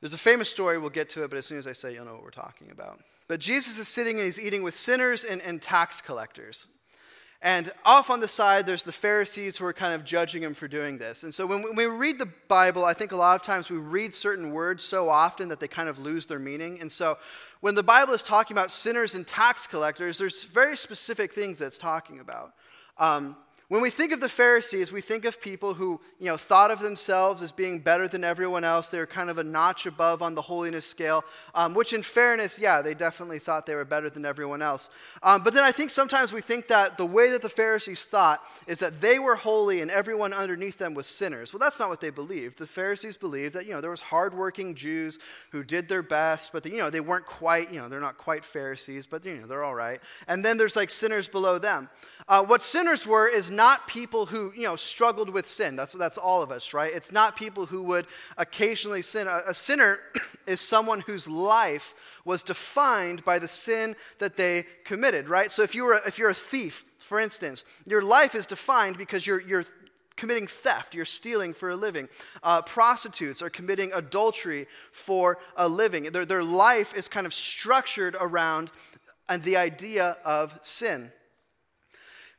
There's 0.00 0.14
a 0.14 0.18
famous 0.18 0.48
story, 0.48 0.78
we'll 0.78 0.90
get 0.90 1.10
to 1.10 1.24
it, 1.24 1.30
but 1.30 1.38
as 1.38 1.46
soon 1.46 1.58
as 1.58 1.66
I 1.66 1.72
say, 1.72 1.94
you'll 1.94 2.04
know 2.04 2.14
what 2.14 2.22
we're 2.22 2.30
talking 2.30 2.70
about. 2.70 3.00
But 3.26 3.40
Jesus 3.40 3.78
is 3.78 3.88
sitting 3.88 4.16
and 4.16 4.24
he's 4.24 4.38
eating 4.38 4.62
with 4.62 4.74
sinners 4.74 5.24
and, 5.24 5.42
and 5.42 5.60
tax 5.60 6.00
collectors. 6.00 6.68
And 7.40 7.70
off 7.84 8.10
on 8.10 8.18
the 8.18 8.26
side, 8.26 8.66
there's 8.66 8.82
the 8.82 8.92
Pharisees 8.92 9.56
who 9.56 9.64
are 9.64 9.72
kind 9.72 9.94
of 9.94 10.04
judging 10.04 10.42
him 10.42 10.54
for 10.54 10.66
doing 10.66 10.98
this. 10.98 11.22
And 11.22 11.32
so 11.32 11.46
when 11.46 11.62
we, 11.62 11.70
when 11.70 11.76
we 11.76 11.86
read 11.86 12.18
the 12.18 12.28
Bible, 12.48 12.84
I 12.84 12.94
think 12.94 13.12
a 13.12 13.16
lot 13.16 13.36
of 13.36 13.42
times 13.42 13.70
we 13.70 13.76
read 13.76 14.12
certain 14.12 14.50
words 14.50 14.82
so 14.82 15.08
often 15.08 15.48
that 15.50 15.60
they 15.60 15.68
kind 15.68 15.88
of 15.88 16.00
lose 16.00 16.26
their 16.26 16.40
meaning. 16.40 16.80
And 16.80 16.90
so 16.90 17.16
when 17.60 17.76
the 17.76 17.82
Bible 17.82 18.12
is 18.12 18.24
talking 18.24 18.56
about 18.56 18.72
sinners 18.72 19.14
and 19.14 19.24
tax 19.24 19.68
collectors, 19.68 20.18
there's 20.18 20.42
very 20.44 20.76
specific 20.76 21.32
things 21.32 21.60
that 21.60 21.66
it's 21.66 21.78
talking 21.78 22.18
about. 22.18 22.54
Um, 22.98 23.36
when 23.68 23.82
we 23.82 23.90
think 23.90 24.12
of 24.12 24.20
the 24.20 24.30
Pharisees, 24.30 24.90
we 24.90 25.02
think 25.02 25.26
of 25.26 25.42
people 25.42 25.74
who, 25.74 26.00
you 26.18 26.26
know, 26.26 26.38
thought 26.38 26.70
of 26.70 26.80
themselves 26.80 27.42
as 27.42 27.52
being 27.52 27.80
better 27.80 28.08
than 28.08 28.24
everyone 28.24 28.64
else. 28.64 28.88
They 28.88 28.98
were 28.98 29.06
kind 29.06 29.28
of 29.28 29.36
a 29.36 29.44
notch 29.44 29.84
above 29.84 30.22
on 30.22 30.34
the 30.34 30.40
holiness 30.40 30.86
scale, 30.86 31.22
um, 31.54 31.74
which, 31.74 31.92
in 31.92 32.02
fairness, 32.02 32.58
yeah, 32.58 32.80
they 32.80 32.94
definitely 32.94 33.38
thought 33.38 33.66
they 33.66 33.74
were 33.74 33.84
better 33.84 34.08
than 34.08 34.24
everyone 34.24 34.62
else. 34.62 34.88
Um, 35.22 35.42
but 35.44 35.52
then 35.52 35.64
I 35.64 35.72
think 35.72 35.90
sometimes 35.90 36.32
we 36.32 36.40
think 36.40 36.68
that 36.68 36.96
the 36.96 37.04
way 37.04 37.28
that 37.30 37.42
the 37.42 37.50
Pharisees 37.50 38.06
thought 38.06 38.42
is 38.66 38.78
that 38.78 39.02
they 39.02 39.18
were 39.18 39.36
holy 39.36 39.82
and 39.82 39.90
everyone 39.90 40.32
underneath 40.32 40.78
them 40.78 40.94
was 40.94 41.06
sinners. 41.06 41.52
Well, 41.52 41.60
that's 41.60 41.78
not 41.78 41.90
what 41.90 42.00
they 42.00 42.10
believed. 42.10 42.56
The 42.56 42.66
Pharisees 42.66 43.18
believed 43.18 43.54
that, 43.54 43.66
you 43.66 43.74
know, 43.74 43.82
there 43.82 43.90
was 43.90 44.00
hardworking 44.00 44.76
Jews 44.76 45.18
who 45.50 45.62
did 45.62 45.90
their 45.90 46.02
best, 46.02 46.52
but, 46.52 46.64
you 46.64 46.78
know, 46.78 46.88
they 46.88 47.00
weren't 47.00 47.26
quite, 47.26 47.70
you 47.70 47.78
know, 47.78 47.90
they're 47.90 48.00
not 48.00 48.16
quite 48.16 48.46
Pharisees, 48.46 49.06
but, 49.06 49.26
you 49.26 49.34
know, 49.34 49.46
they're 49.46 49.64
all 49.64 49.74
right. 49.74 50.00
And 50.26 50.42
then 50.42 50.56
there's 50.56 50.74
like 50.74 50.88
sinners 50.88 51.28
below 51.28 51.58
them. 51.58 51.90
Uh, 52.26 52.44
what 52.44 52.62
sinners 52.62 53.06
were 53.06 53.26
is 53.26 53.50
not 53.58 53.88
people 53.88 54.24
who, 54.24 54.52
you 54.54 54.62
know, 54.62 54.76
struggled 54.76 55.28
with 55.28 55.48
sin. 55.48 55.74
That's, 55.74 55.92
that's 55.92 56.16
all 56.16 56.42
of 56.42 56.52
us, 56.52 56.72
right? 56.72 56.92
It's 56.94 57.10
not 57.10 57.34
people 57.34 57.66
who 57.66 57.82
would 57.82 58.06
occasionally 58.36 59.02
sin. 59.02 59.26
A, 59.26 59.40
a 59.48 59.52
sinner 59.52 59.98
is 60.46 60.60
someone 60.60 61.00
whose 61.00 61.26
life 61.26 61.92
was 62.24 62.44
defined 62.44 63.24
by 63.24 63.40
the 63.40 63.48
sin 63.48 63.96
that 64.20 64.36
they 64.36 64.64
committed, 64.84 65.28
right? 65.28 65.50
So 65.50 65.62
if, 65.62 65.74
you 65.74 65.84
were, 65.86 66.00
if 66.06 66.18
you're 66.18 66.30
a 66.30 66.34
thief, 66.34 66.84
for 66.98 67.18
instance, 67.18 67.64
your 67.84 68.00
life 68.00 68.36
is 68.36 68.46
defined 68.46 68.96
because 68.96 69.26
you're, 69.26 69.40
you're 69.40 69.64
committing 70.14 70.46
theft, 70.46 70.94
you're 70.94 71.04
stealing 71.04 71.52
for 71.52 71.70
a 71.70 71.76
living. 71.76 72.08
Uh, 72.44 72.62
prostitutes 72.62 73.42
are 73.42 73.50
committing 73.50 73.90
adultery 73.92 74.68
for 74.92 75.38
a 75.56 75.68
living. 75.68 76.04
Their, 76.04 76.24
their 76.24 76.44
life 76.44 76.94
is 76.94 77.08
kind 77.08 77.26
of 77.26 77.34
structured 77.34 78.16
around 78.20 78.70
uh, 79.28 79.38
the 79.38 79.56
idea 79.56 80.16
of 80.24 80.56
sin. 80.62 81.10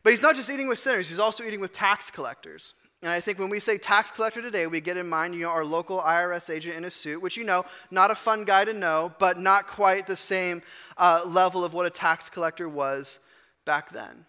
But 0.04 0.12
he's 0.12 0.22
not 0.22 0.36
just 0.36 0.50
eating 0.50 0.68
with 0.68 0.80
sinners, 0.80 1.10
he's 1.10 1.20
also 1.20 1.44
eating 1.44 1.60
with 1.60 1.74
tax 1.74 2.10
collectors. 2.10 2.74
And 3.02 3.12
I 3.12 3.22
think 3.22 3.40
when 3.40 3.50
we 3.50 3.62
say 3.62 3.78
tax 3.78 4.12
collector 4.12 4.42
today, 4.42 4.68
we 4.68 4.82
get 4.82 4.98
in 4.98 5.08
mind, 5.08 5.34
you 5.34 5.44
know, 5.44 5.50
our 5.50 5.64
local 5.64 6.02
IRS 6.02 6.50
agent 6.50 6.76
in 6.76 6.84
a 6.84 6.90
suit, 6.90 7.22
which 7.22 7.38
you 7.38 7.46
know, 7.46 7.64
not 7.92 8.12
a 8.12 8.16
fun 8.16 8.44
guy 8.44 8.66
to 8.66 8.74
know, 8.74 9.14
but 9.20 9.38
not 9.38 9.68
quite 9.68 10.06
the 10.06 10.18
same 10.18 10.62
uh, 10.98 11.22
level 11.26 11.64
of 11.64 11.74
what 11.74 11.86
a 11.86 11.90
tax 11.90 12.30
collector 12.30 12.68
was 12.68 13.20
back 13.64 13.92
then. 13.92 14.26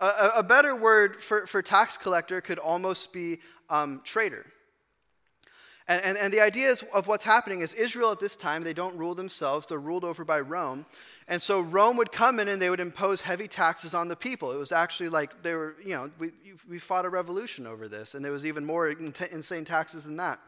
A, 0.00 0.30
a 0.36 0.42
better 0.42 0.76
word 0.76 1.22
for, 1.22 1.46
for 1.46 1.62
tax 1.62 1.96
collector 1.96 2.42
could 2.42 2.58
almost 2.58 3.10
be 3.12 3.38
um, 3.70 4.02
traitor. 4.04 4.44
And, 5.88 6.04
and, 6.04 6.18
and 6.18 6.32
the 6.32 6.40
idea 6.40 6.70
is, 6.70 6.84
of 6.94 7.06
what's 7.06 7.24
happening 7.24 7.62
is 7.62 7.72
Israel 7.74 8.12
at 8.12 8.20
this 8.20 8.36
time, 8.36 8.62
they 8.62 8.74
don't 8.74 8.96
rule 8.98 9.14
themselves, 9.14 9.66
they're 9.66 9.78
ruled 9.78 10.04
over 10.04 10.24
by 10.24 10.40
Rome. 10.40 10.84
And 11.30 11.40
so 11.40 11.60
Rome 11.60 11.96
would 11.96 12.10
come 12.10 12.40
in 12.40 12.48
and 12.48 12.60
they 12.60 12.70
would 12.70 12.80
impose 12.80 13.20
heavy 13.20 13.46
taxes 13.46 13.94
on 13.94 14.08
the 14.08 14.16
people. 14.16 14.50
It 14.50 14.58
was 14.58 14.72
actually 14.72 15.10
like 15.10 15.44
they 15.44 15.54
were, 15.54 15.76
you 15.82 15.94
know, 15.94 16.10
we, 16.18 16.32
we 16.68 16.80
fought 16.80 17.04
a 17.04 17.08
revolution 17.08 17.68
over 17.68 17.88
this, 17.88 18.14
and 18.14 18.24
there 18.24 18.32
was 18.32 18.44
even 18.44 18.64
more 18.64 18.90
insane 18.90 19.64
taxes 19.64 20.02
than 20.02 20.16
that. 20.16 20.40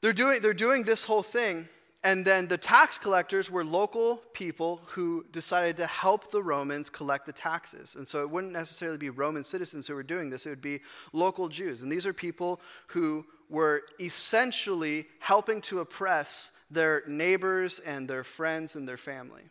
They're 0.00 0.14
doing, 0.14 0.40
they're 0.40 0.54
doing 0.54 0.84
this 0.84 1.04
whole 1.04 1.22
thing, 1.22 1.68
and 2.02 2.24
then 2.24 2.48
the 2.48 2.56
tax 2.56 2.98
collectors 2.98 3.50
were 3.50 3.62
local 3.62 4.22
people 4.32 4.80
who 4.86 5.26
decided 5.32 5.76
to 5.76 5.86
help 5.86 6.30
the 6.30 6.42
Romans 6.42 6.88
collect 6.88 7.26
the 7.26 7.32
taxes. 7.34 7.94
And 7.94 8.08
so 8.08 8.22
it 8.22 8.30
wouldn't 8.30 8.54
necessarily 8.54 8.96
be 8.96 9.10
Roman 9.10 9.44
citizens 9.44 9.86
who 9.86 9.94
were 9.94 10.02
doing 10.02 10.30
this, 10.30 10.46
it 10.46 10.50
would 10.50 10.62
be 10.62 10.80
local 11.12 11.46
Jews. 11.46 11.82
And 11.82 11.92
these 11.92 12.06
are 12.06 12.14
people 12.14 12.62
who 12.86 13.26
were 13.50 13.82
essentially 14.00 15.08
helping 15.18 15.60
to 15.62 15.80
oppress 15.80 16.52
their 16.70 17.02
neighbors 17.06 17.80
and 17.80 18.08
their 18.08 18.24
friends 18.24 18.74
and 18.74 18.88
their 18.88 18.96
family. 18.96 19.42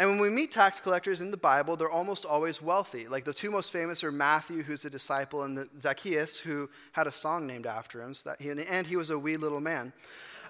And 0.00 0.08
when 0.08 0.18
we 0.18 0.30
meet 0.30 0.50
tax 0.50 0.80
collectors 0.80 1.20
in 1.20 1.30
the 1.30 1.36
Bible, 1.36 1.76
they're 1.76 1.90
almost 1.90 2.24
always 2.24 2.62
wealthy. 2.62 3.06
Like 3.06 3.26
the 3.26 3.34
two 3.34 3.50
most 3.50 3.70
famous 3.70 4.02
are 4.02 4.10
Matthew, 4.10 4.62
who's 4.62 4.86
a 4.86 4.90
disciple, 4.90 5.42
and 5.42 5.68
Zacchaeus, 5.78 6.38
who 6.38 6.70
had 6.92 7.06
a 7.06 7.12
song 7.12 7.46
named 7.46 7.66
after 7.66 8.00
him, 8.00 8.14
so 8.14 8.34
he, 8.38 8.48
and 8.48 8.86
he 8.86 8.96
was 8.96 9.10
a 9.10 9.18
wee 9.18 9.36
little 9.36 9.60
man. 9.60 9.92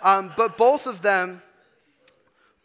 Um, 0.03 0.33
but 0.37 0.57
both 0.57 0.87
of 0.87 1.03
them, 1.03 1.43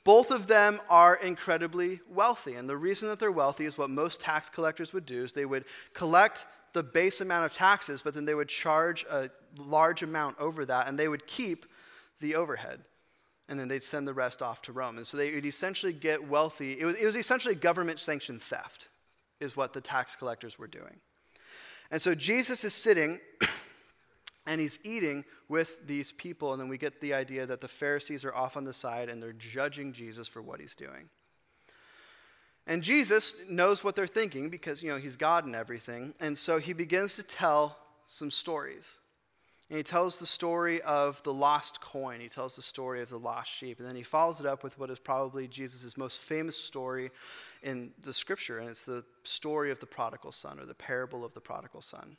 both 0.03 0.29
of 0.29 0.45
them 0.45 0.79
are 0.87 1.15
incredibly 1.15 2.01
wealthy. 2.07 2.53
And 2.53 2.69
the 2.69 2.77
reason 2.77 3.09
that 3.09 3.17
they're 3.17 3.31
wealthy 3.31 3.65
is 3.65 3.79
what 3.79 3.89
most 3.89 4.21
tax 4.21 4.51
collectors 4.51 4.93
would 4.93 5.07
do 5.07 5.23
is 5.23 5.33
they 5.33 5.45
would 5.45 5.65
collect 5.95 6.45
the 6.73 6.83
base 6.83 7.19
amount 7.19 7.47
of 7.47 7.53
taxes, 7.53 8.03
but 8.03 8.13
then 8.13 8.25
they 8.25 8.35
would 8.35 8.47
charge 8.47 9.07
a 9.09 9.31
large 9.57 10.03
amount 10.03 10.39
over 10.39 10.63
that, 10.67 10.87
and 10.87 10.99
they 10.99 11.07
would 11.07 11.25
keep 11.25 11.65
the 12.21 12.35
overhead. 12.35 12.79
And 13.47 13.59
then 13.59 13.67
they'd 13.67 13.83
send 13.83 14.07
the 14.07 14.13
rest 14.13 14.41
off 14.41 14.61
to 14.63 14.71
Rome. 14.71 14.97
And 14.97 15.05
so 15.05 15.17
they 15.17 15.31
would 15.33 15.45
essentially 15.45 15.93
get 15.93 16.27
wealthy. 16.27 16.79
It 16.79 16.85
was, 16.85 16.95
it 16.95 17.05
was 17.05 17.15
essentially 17.15 17.53
government 17.53 17.99
sanctioned 17.99 18.41
theft, 18.41 18.87
is 19.39 19.55
what 19.55 19.73
the 19.73 19.81
tax 19.81 20.15
collectors 20.15 20.57
were 20.57 20.67
doing. 20.67 20.99
And 21.91 22.01
so 22.01 22.15
Jesus 22.15 22.63
is 22.63 22.73
sitting 22.73 23.19
and 24.47 24.59
he's 24.59 24.79
eating 24.83 25.25
with 25.47 25.85
these 25.85 26.11
people. 26.11 26.53
And 26.53 26.61
then 26.61 26.69
we 26.69 26.77
get 26.77 27.01
the 27.01 27.13
idea 27.13 27.45
that 27.45 27.61
the 27.61 27.67
Pharisees 27.67 28.25
are 28.25 28.33
off 28.33 28.57
on 28.57 28.63
the 28.63 28.73
side 28.73 29.09
and 29.09 29.21
they're 29.21 29.33
judging 29.33 29.93
Jesus 29.93 30.27
for 30.27 30.41
what 30.41 30.59
he's 30.59 30.75
doing. 30.75 31.09
And 32.67 32.81
Jesus 32.81 33.35
knows 33.47 33.83
what 33.83 33.95
they're 33.95 34.07
thinking 34.07 34.49
because, 34.49 34.81
you 34.81 34.89
know, 34.89 34.97
he's 34.97 35.15
God 35.15 35.45
and 35.45 35.55
everything. 35.55 36.15
And 36.19 36.35
so 36.35 36.57
he 36.57 36.73
begins 36.73 37.15
to 37.15 37.23
tell 37.23 37.77
some 38.07 38.31
stories. 38.31 38.99
And 39.69 39.77
he 39.77 39.83
tells 39.83 40.17
the 40.17 40.25
story 40.27 40.81
of 40.83 41.21
the 41.23 41.33
lost 41.33 41.81
coin. 41.81 42.19
He 42.19 42.27
tells 42.27 42.55
the 42.55 42.61
story 42.61 43.01
of 43.01 43.09
the 43.09 43.17
lost 43.17 43.51
sheep. 43.51 43.79
And 43.79 43.87
then 43.87 43.95
he 43.95 44.03
follows 44.03 44.39
it 44.39 44.45
up 44.45 44.63
with 44.63 44.77
what 44.77 44.91
is 44.91 44.99
probably 44.99 45.47
Jesus' 45.47 45.97
most 45.97 46.19
famous 46.19 46.55
story 46.55 47.09
in 47.63 47.91
the 48.01 48.13
scripture. 48.13 48.59
And 48.59 48.69
it's 48.69 48.83
the 48.83 49.03
story 49.23 49.71
of 49.71 49.79
the 49.79 49.87
prodigal 49.87 50.31
son 50.31 50.59
or 50.59 50.65
the 50.65 50.75
parable 50.75 51.25
of 51.25 51.33
the 51.33 51.41
prodigal 51.41 51.81
son. 51.81 52.15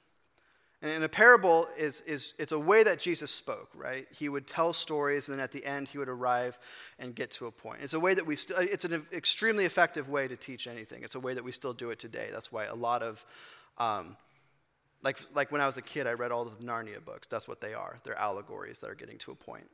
And 0.82 1.02
a 1.02 1.08
parable 1.08 1.66
is, 1.78 2.02
is 2.02 2.34
it's 2.38 2.52
a 2.52 2.58
way 2.58 2.82
that 2.84 3.00
Jesus 3.00 3.30
spoke, 3.30 3.70
right? 3.74 4.06
He 4.10 4.28
would 4.28 4.46
tell 4.46 4.74
stories, 4.74 5.26
and 5.26 5.38
then 5.38 5.42
at 5.42 5.50
the 5.50 5.64
end, 5.64 5.88
he 5.88 5.96
would 5.96 6.08
arrive 6.08 6.58
and 6.98 7.14
get 7.14 7.30
to 7.32 7.46
a 7.46 7.50
point. 7.50 7.80
It's 7.80 7.94
a 7.94 8.00
way 8.00 8.12
that 8.12 8.26
we 8.26 8.36
still, 8.36 8.58
it's 8.58 8.84
an 8.84 9.06
extremely 9.10 9.64
effective 9.64 10.10
way 10.10 10.28
to 10.28 10.36
teach 10.36 10.66
anything. 10.66 11.02
It's 11.02 11.14
a 11.14 11.20
way 11.20 11.32
that 11.32 11.42
we 11.42 11.50
still 11.50 11.72
do 11.72 11.90
it 11.90 11.98
today. 11.98 12.28
That's 12.30 12.52
why 12.52 12.66
a 12.66 12.74
lot 12.74 13.02
of, 13.02 13.24
um, 13.78 14.18
like, 15.02 15.18
like 15.34 15.52
when 15.52 15.60
I 15.60 15.66
was 15.66 15.76
a 15.76 15.82
kid, 15.82 16.06
I 16.06 16.12
read 16.12 16.32
all 16.32 16.46
of 16.46 16.58
the 16.58 16.64
Narnia 16.64 17.04
books. 17.04 17.26
That's 17.26 17.46
what 17.46 17.60
they 17.60 17.74
are. 17.74 17.98
They're 18.02 18.18
allegories 18.18 18.78
that 18.80 18.90
are 18.90 18.94
getting 18.94 19.18
to 19.18 19.32
a 19.32 19.34
point. 19.34 19.68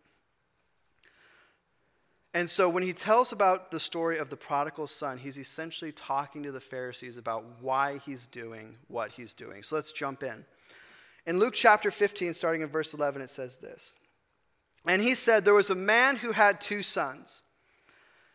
And 2.34 2.48
so 2.48 2.68
when 2.68 2.82
he 2.82 2.94
tells 2.94 3.32
about 3.32 3.70
the 3.70 3.80
story 3.80 4.18
of 4.18 4.30
the 4.30 4.36
prodigal 4.36 4.86
son, 4.86 5.18
he's 5.18 5.36
essentially 5.36 5.92
talking 5.92 6.42
to 6.44 6.52
the 6.52 6.60
Pharisees 6.60 7.18
about 7.18 7.44
why 7.60 7.98
he's 8.06 8.26
doing 8.26 8.78
what 8.88 9.12
he's 9.12 9.34
doing. 9.34 9.62
So 9.62 9.76
let's 9.76 9.92
jump 9.92 10.22
in. 10.22 10.44
In 11.26 11.38
Luke 11.38 11.54
chapter 11.54 11.90
15, 11.90 12.34
starting 12.34 12.62
in 12.62 12.68
verse 12.68 12.94
11, 12.94 13.20
it 13.20 13.30
says 13.30 13.56
this 13.56 13.96
And 14.86 15.02
he 15.02 15.14
said, 15.14 15.44
There 15.44 15.54
was 15.54 15.70
a 15.70 15.74
man 15.74 16.16
who 16.16 16.32
had 16.32 16.60
two 16.60 16.82
sons. 16.82 17.42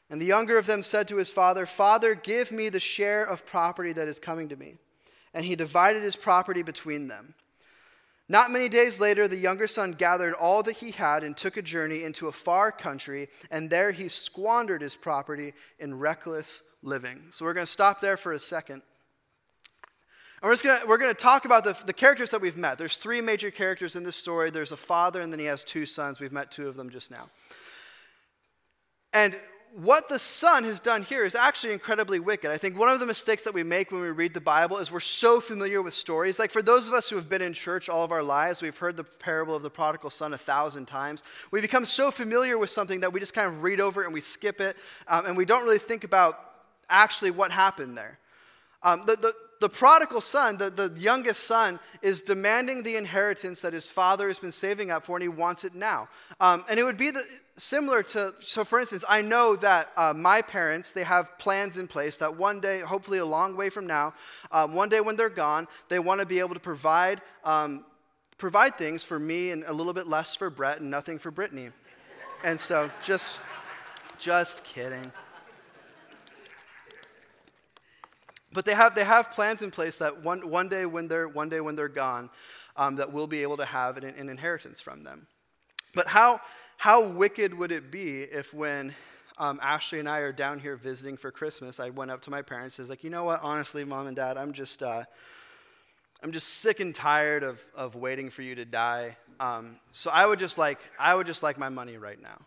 And 0.10 0.22
the 0.22 0.26
younger 0.26 0.58
of 0.58 0.68
them 0.68 0.84
said 0.84 1.10
to 1.10 1.18
his 1.18 1.32
father, 1.32 1.66
Father, 1.66 2.16
give 2.16 2.52
me 2.52 2.70
the 2.70 2.80
share 2.80 3.26
of 3.26 3.46
property 3.46 3.92
that 3.92 4.08
is 4.08 4.20
coming 4.20 4.48
to 4.50 4.56
me. 4.56 4.78
And 5.38 5.46
he 5.46 5.56
divided 5.56 6.02
his 6.02 6.16
property 6.16 6.64
between 6.64 7.10
them. 7.10 7.36
Not 8.28 8.50
many 8.50 8.70
days 8.70 9.00
later, 9.00 9.28
the 9.28 9.36
younger 9.36 9.68
son 9.68 9.92
gathered 9.92 10.34
all 10.34 10.64
that 10.64 10.78
he 10.78 10.90
had 10.90 11.24
and 11.24 11.38
took 11.38 11.58
a 11.58 11.62
journey 11.62 12.04
into 12.04 12.28
a 12.28 12.32
far 12.32 12.72
country, 12.72 13.28
and 13.52 13.70
there 13.70 13.92
he 13.92 14.10
squandered 14.10 14.82
his 14.82 14.96
property 14.96 15.54
in 15.78 16.00
reckless 16.00 16.64
living. 16.82 17.28
So 17.30 17.46
we're 17.46 17.54
going 17.54 17.68
to 17.68 17.72
stop 17.72 18.02
there 18.02 18.18
for 18.18 18.34
a 18.34 18.40
second. 18.40 18.82
And 20.42 20.50
we're, 20.50 20.58
gonna, 20.58 20.88
we're 20.88 20.98
gonna 20.98 21.14
talk 21.14 21.46
about 21.46 21.64
the, 21.64 21.78
the 21.86 21.94
characters 21.94 22.32
that 22.32 22.42
we've 22.42 22.58
met. 22.58 22.80
There's 22.80 22.98
three 22.98 23.22
major 23.22 23.52
characters 23.52 23.96
in 23.96 24.04
this 24.04 24.16
story. 24.16 24.50
There's 24.50 24.72
a 24.72 24.78
father, 24.78 25.22
and 25.22 25.32
then 25.32 25.40
he 25.40 25.46
has 25.46 25.64
two 25.64 25.86
sons. 25.86 26.20
We've 26.20 26.32
met 26.32 26.50
two 26.50 26.68
of 26.68 26.76
them 26.76 26.90
just 26.90 27.12
now. 27.12 27.30
And 29.14 29.36
what 29.74 30.10
the 30.10 30.18
son 30.18 30.64
has 30.64 30.80
done 30.80 31.04
here 31.04 31.26
is 31.26 31.36
actually 31.36 31.74
incredibly 31.74 32.20
wicked. 32.20 32.50
I 32.50 32.58
think 32.58 32.78
one 32.78 32.90
of 32.90 33.00
the 33.00 33.06
mistakes 33.06 33.44
that 33.44 33.54
we 33.54 33.64
make 33.64 33.92
when 33.92 34.02
we 34.02 34.10
read 34.10 34.34
the 34.34 34.42
Bible 34.42 34.78
is 34.78 34.92
we're 34.92 35.00
so 35.00 35.40
familiar 35.40 35.82
with 35.82 35.94
stories. 35.94 36.40
Like 36.40 36.52
for 36.52 36.62
those 36.62 36.88
of 36.88 36.94
us 36.94 37.10
who 37.10 37.16
have 37.16 37.30
been 37.30 37.42
in 37.42 37.54
church 37.54 37.88
all 37.88 38.04
of 38.04 38.12
our 38.12 38.24
lives, 38.24 38.62
we've 38.62 38.78
heard 38.78 38.98
the 38.98 39.04
parable 39.04 39.56
of 39.56 39.62
the 39.62 39.70
prodigal 39.70 40.10
son 40.10 40.34
a 40.34 40.38
thousand 40.38 40.88
times. 40.88 41.24
We 41.52 41.62
become 41.62 41.86
so 41.86 42.12
familiar 42.12 42.58
with 42.58 42.70
something 42.70 43.02
that 43.02 43.14
we 43.14 43.20
just 43.20 43.34
kind 43.34 43.48
of 43.48 43.62
read 43.62 43.80
over 43.80 44.04
and 44.04 44.14
we 44.14 44.22
skip 44.22 44.62
it, 44.62 44.78
um, 45.08 45.26
and 45.26 45.38
we 45.38 45.46
don't 45.46 45.64
really 45.64 45.80
think 45.80 46.04
about 46.04 46.40
actually 46.90 47.32
what 47.32 47.52
happened 47.52 47.98
there. 47.98 48.18
Um, 48.84 49.04
the, 49.06 49.16
the, 49.16 49.34
the 49.60 49.70
prodigal 49.70 50.22
son, 50.22 50.58
the, 50.58 50.70
the 50.70 50.94
youngest 50.98 51.44
son, 51.44 51.80
is 52.02 52.22
demanding 52.22 52.84
the 52.84 52.96
inheritance 52.96 53.62
that 53.62 53.74
his 53.74 53.90
father 53.90 54.28
has 54.28 54.40
been 54.40 54.52
saving 54.52 54.92
up 54.92 55.06
for, 55.06 55.18
and 55.18 55.24
he 55.24 55.30
wants 55.30 55.64
it 55.64 55.76
now. 55.76 56.10
Um, 56.40 56.64
and 56.70 56.80
it 56.80 56.84
would 56.84 56.98
be 56.98 57.12
the, 57.12 57.24
similar 57.58 58.04
to, 58.04 58.34
so 58.40 58.64
for 58.64 58.80
instance, 58.80 59.04
I 59.10 59.22
know 59.22 59.56
that 59.58 59.90
uh, 59.98 60.14
my 60.14 60.42
parents, 60.42 60.92
they 60.92 61.04
have 61.04 61.38
plans 61.40 61.78
in 61.78 61.88
place 61.88 62.18
that 62.18 62.38
one 62.38 62.60
day, 62.60 62.82
hopefully 62.82 63.18
a 63.18 63.26
long 63.26 63.56
way 63.56 63.70
from 63.70 63.88
now, 63.88 64.14
um, 64.52 64.74
one 64.74 64.90
day 64.90 65.02
when 65.02 65.16
they're 65.16 65.30
gone, 65.30 65.68
they 65.90 66.00
want 66.00 66.20
to 66.22 66.26
be 66.26 66.40
able 66.40 66.54
to 66.54 66.60
provide, 66.60 67.22
um, 67.44 67.84
provide 68.38 68.76
things 68.78 69.04
for 69.04 69.20
me 69.20 69.52
and 69.52 69.64
a 69.66 69.74
little 69.74 69.94
bit 69.94 70.08
less 70.08 70.36
for 70.36 70.50
Brett 70.50 70.80
and 70.80 70.90
nothing 70.90 71.18
for 71.18 71.32
Brittany. 71.32 71.70
And 72.44 72.60
so 72.60 72.92
just, 73.04 73.40
just 74.20 74.64
kidding. 74.64 75.12
But 78.54 78.66
they 78.66 78.76
have, 78.76 78.96
they 78.96 79.04
have 79.04 79.32
plans 79.32 79.62
in 79.62 79.72
place 79.72 79.98
that 79.98 80.24
one, 80.24 80.50
one, 80.50 80.70
day, 80.70 80.86
when 80.86 81.08
they're, 81.08 81.28
one 81.28 81.50
day 81.50 81.60
when 81.60 81.76
they're 81.76 81.88
gone, 81.88 82.30
um, 82.76 82.96
that 82.96 83.12
we'll 83.12 83.28
be 83.28 83.42
able 83.42 83.58
to 83.58 83.66
have 83.66 83.98
an, 83.98 84.04
an 84.04 84.30
inheritance 84.30 84.80
from 84.80 85.04
them. 85.04 85.28
But 85.96 86.08
how, 86.08 86.40
how 86.78 87.04
wicked 87.04 87.54
would 87.56 87.72
it 87.72 87.92
be 87.92 88.22
if 88.22 88.54
when 88.54 88.94
um, 89.40 89.60
Ashley 89.62 90.00
and 90.00 90.08
I 90.08 90.20
are 90.20 90.32
down 90.32 90.60
here 90.60 90.78
visiting 90.78 91.18
for 91.18 91.32
Christmas, 91.32 91.80
I 91.80 91.90
went 91.90 92.12
up 92.12 92.22
to 92.24 92.30
my 92.30 92.44
parents 92.44 92.78
and 92.78 92.84
was 92.84 92.90
like, 92.90 93.04
you 93.04 93.10
know 93.10 93.24
what, 93.24 93.42
honestly, 93.42 93.84
mom 93.84 94.08
and 94.08 94.16
dad, 94.16 94.38
I'm 94.38 94.54
just, 94.54 94.84
uh, 94.84 95.04
I'm 96.24 96.32
just 96.32 96.48
sick 96.48 96.80
and 96.80 96.94
tired 96.94 97.44
of, 97.44 97.60
of 97.76 97.96
waiting 97.96 98.30
for 98.30 98.44
you 98.44 98.56
to 98.56 98.66
die. 98.66 99.18
Um, 99.40 99.80
so 99.92 100.12
I 100.12 100.26
would 100.26 100.40
just 100.40 100.58
like, 100.58 100.80
I 101.00 101.16
would 101.16 101.28
just 101.28 101.44
like 101.44 101.58
my 101.58 101.70
money 101.70 101.98
right 101.98 102.22
now. 102.22 102.40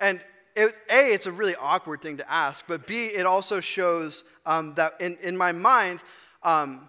And 0.00 0.20
it, 0.56 0.72
A, 0.90 1.12
it's 1.12 1.26
a 1.26 1.32
really 1.32 1.54
awkward 1.56 2.02
thing 2.02 2.16
to 2.16 2.30
ask, 2.30 2.64
but 2.66 2.88
B, 2.88 3.06
it 3.06 3.24
also 3.26 3.60
shows 3.60 4.24
um, 4.46 4.74
that 4.74 5.00
in, 5.00 5.16
in 5.22 5.36
my 5.36 5.52
mind, 5.52 6.02
um, 6.42 6.88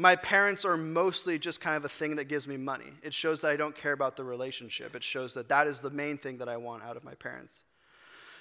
my 0.00 0.16
parents 0.16 0.64
are 0.64 0.78
mostly 0.78 1.38
just 1.38 1.60
kind 1.60 1.76
of 1.76 1.84
a 1.84 1.88
thing 1.88 2.16
that 2.16 2.24
gives 2.24 2.48
me 2.48 2.56
money. 2.56 2.90
It 3.02 3.12
shows 3.12 3.42
that 3.42 3.50
I 3.50 3.56
don't 3.56 3.76
care 3.76 3.92
about 3.92 4.16
the 4.16 4.24
relationship. 4.24 4.96
It 4.96 5.04
shows 5.04 5.34
that 5.34 5.50
that 5.50 5.66
is 5.66 5.78
the 5.78 5.90
main 5.90 6.16
thing 6.16 6.38
that 6.38 6.48
I 6.48 6.56
want 6.56 6.82
out 6.82 6.96
of 6.96 7.04
my 7.04 7.12
parents. 7.14 7.62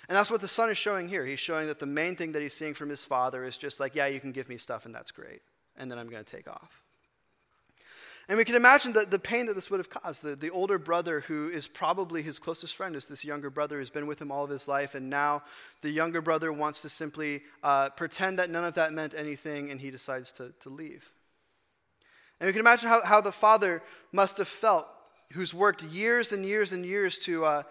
And 0.08 0.16
that's 0.16 0.32
what 0.32 0.40
the 0.40 0.48
son 0.48 0.70
is 0.70 0.78
showing 0.78 1.10
here. 1.10 1.26
He's 1.26 1.42
showing 1.42 1.68
that 1.68 1.80
the 1.80 1.86
main 1.86 2.16
thing 2.16 2.32
that 2.32 2.42
he's 2.42 2.54
seeing 2.54 2.74
from 2.74 2.88
his 2.88 3.04
father 3.04 3.44
is 3.44 3.58
just 3.58 3.78
like, 3.78 3.94
yeah, 3.94 4.08
you 4.08 4.22
can 4.22 4.32
give 4.32 4.48
me 4.48 4.58
stuff 4.58 4.86
and 4.86 4.96
that's 4.96 5.12
great. 5.12 5.42
And 5.78 5.92
then 5.92 6.00
I'm 6.00 6.10
going 6.10 6.24
to 6.24 6.36
take 6.36 6.48
off. 6.48 6.82
And 8.30 8.38
we 8.38 8.46
can 8.46 8.56
imagine 8.56 8.94
the, 8.94 9.06
the 9.06 9.20
pain 9.20 9.48
that 9.48 9.56
this 9.56 9.70
would 9.70 9.82
have 9.82 9.90
caused. 9.90 10.24
The, 10.24 10.38
the 10.38 10.52
older 10.52 10.78
brother, 10.78 11.20
who 11.22 11.50
is 11.50 11.68
probably 11.68 12.22
his 12.22 12.40
closest 12.40 12.74
friend, 12.74 12.96
is 12.96 13.06
this 13.06 13.26
younger 13.26 13.50
brother 13.50 13.80
who's 13.80 13.90
been 13.90 14.08
with 14.08 14.22
him 14.22 14.32
all 14.32 14.46
of 14.46 14.50
his 14.50 14.68
life, 14.68 14.94
and 14.94 15.10
now 15.10 15.42
the 15.82 15.90
younger 15.90 16.22
brother 16.22 16.54
wants 16.54 16.84
to 16.84 16.90
simply 16.90 17.42
uh, 17.64 17.90
pretend 17.90 18.38
that 18.38 18.52
none 18.52 18.64
of 18.64 18.76
that 18.76 18.94
meant 18.94 19.16
anything, 19.18 19.72
and 19.72 19.82
he 19.82 19.90
decides 19.90 20.32
to, 20.34 20.54
to 20.62 20.70
leave. 20.70 21.10
And 22.40 22.48
we 22.48 22.54
can 22.54 22.60
imagine 22.60 22.90
how, 22.90 23.04
how 23.04 23.22
the 23.22 23.32
father 23.32 23.84
must 24.12 24.38
have 24.38 24.48
felt, 24.48 24.88
who's 25.34 25.54
worked 25.54 25.84
years 25.84 26.32
and 26.32 26.46
years 26.46 26.72
and 26.72 26.86
years 26.86 27.18
to 27.20 27.46
uh, 27.46 27.64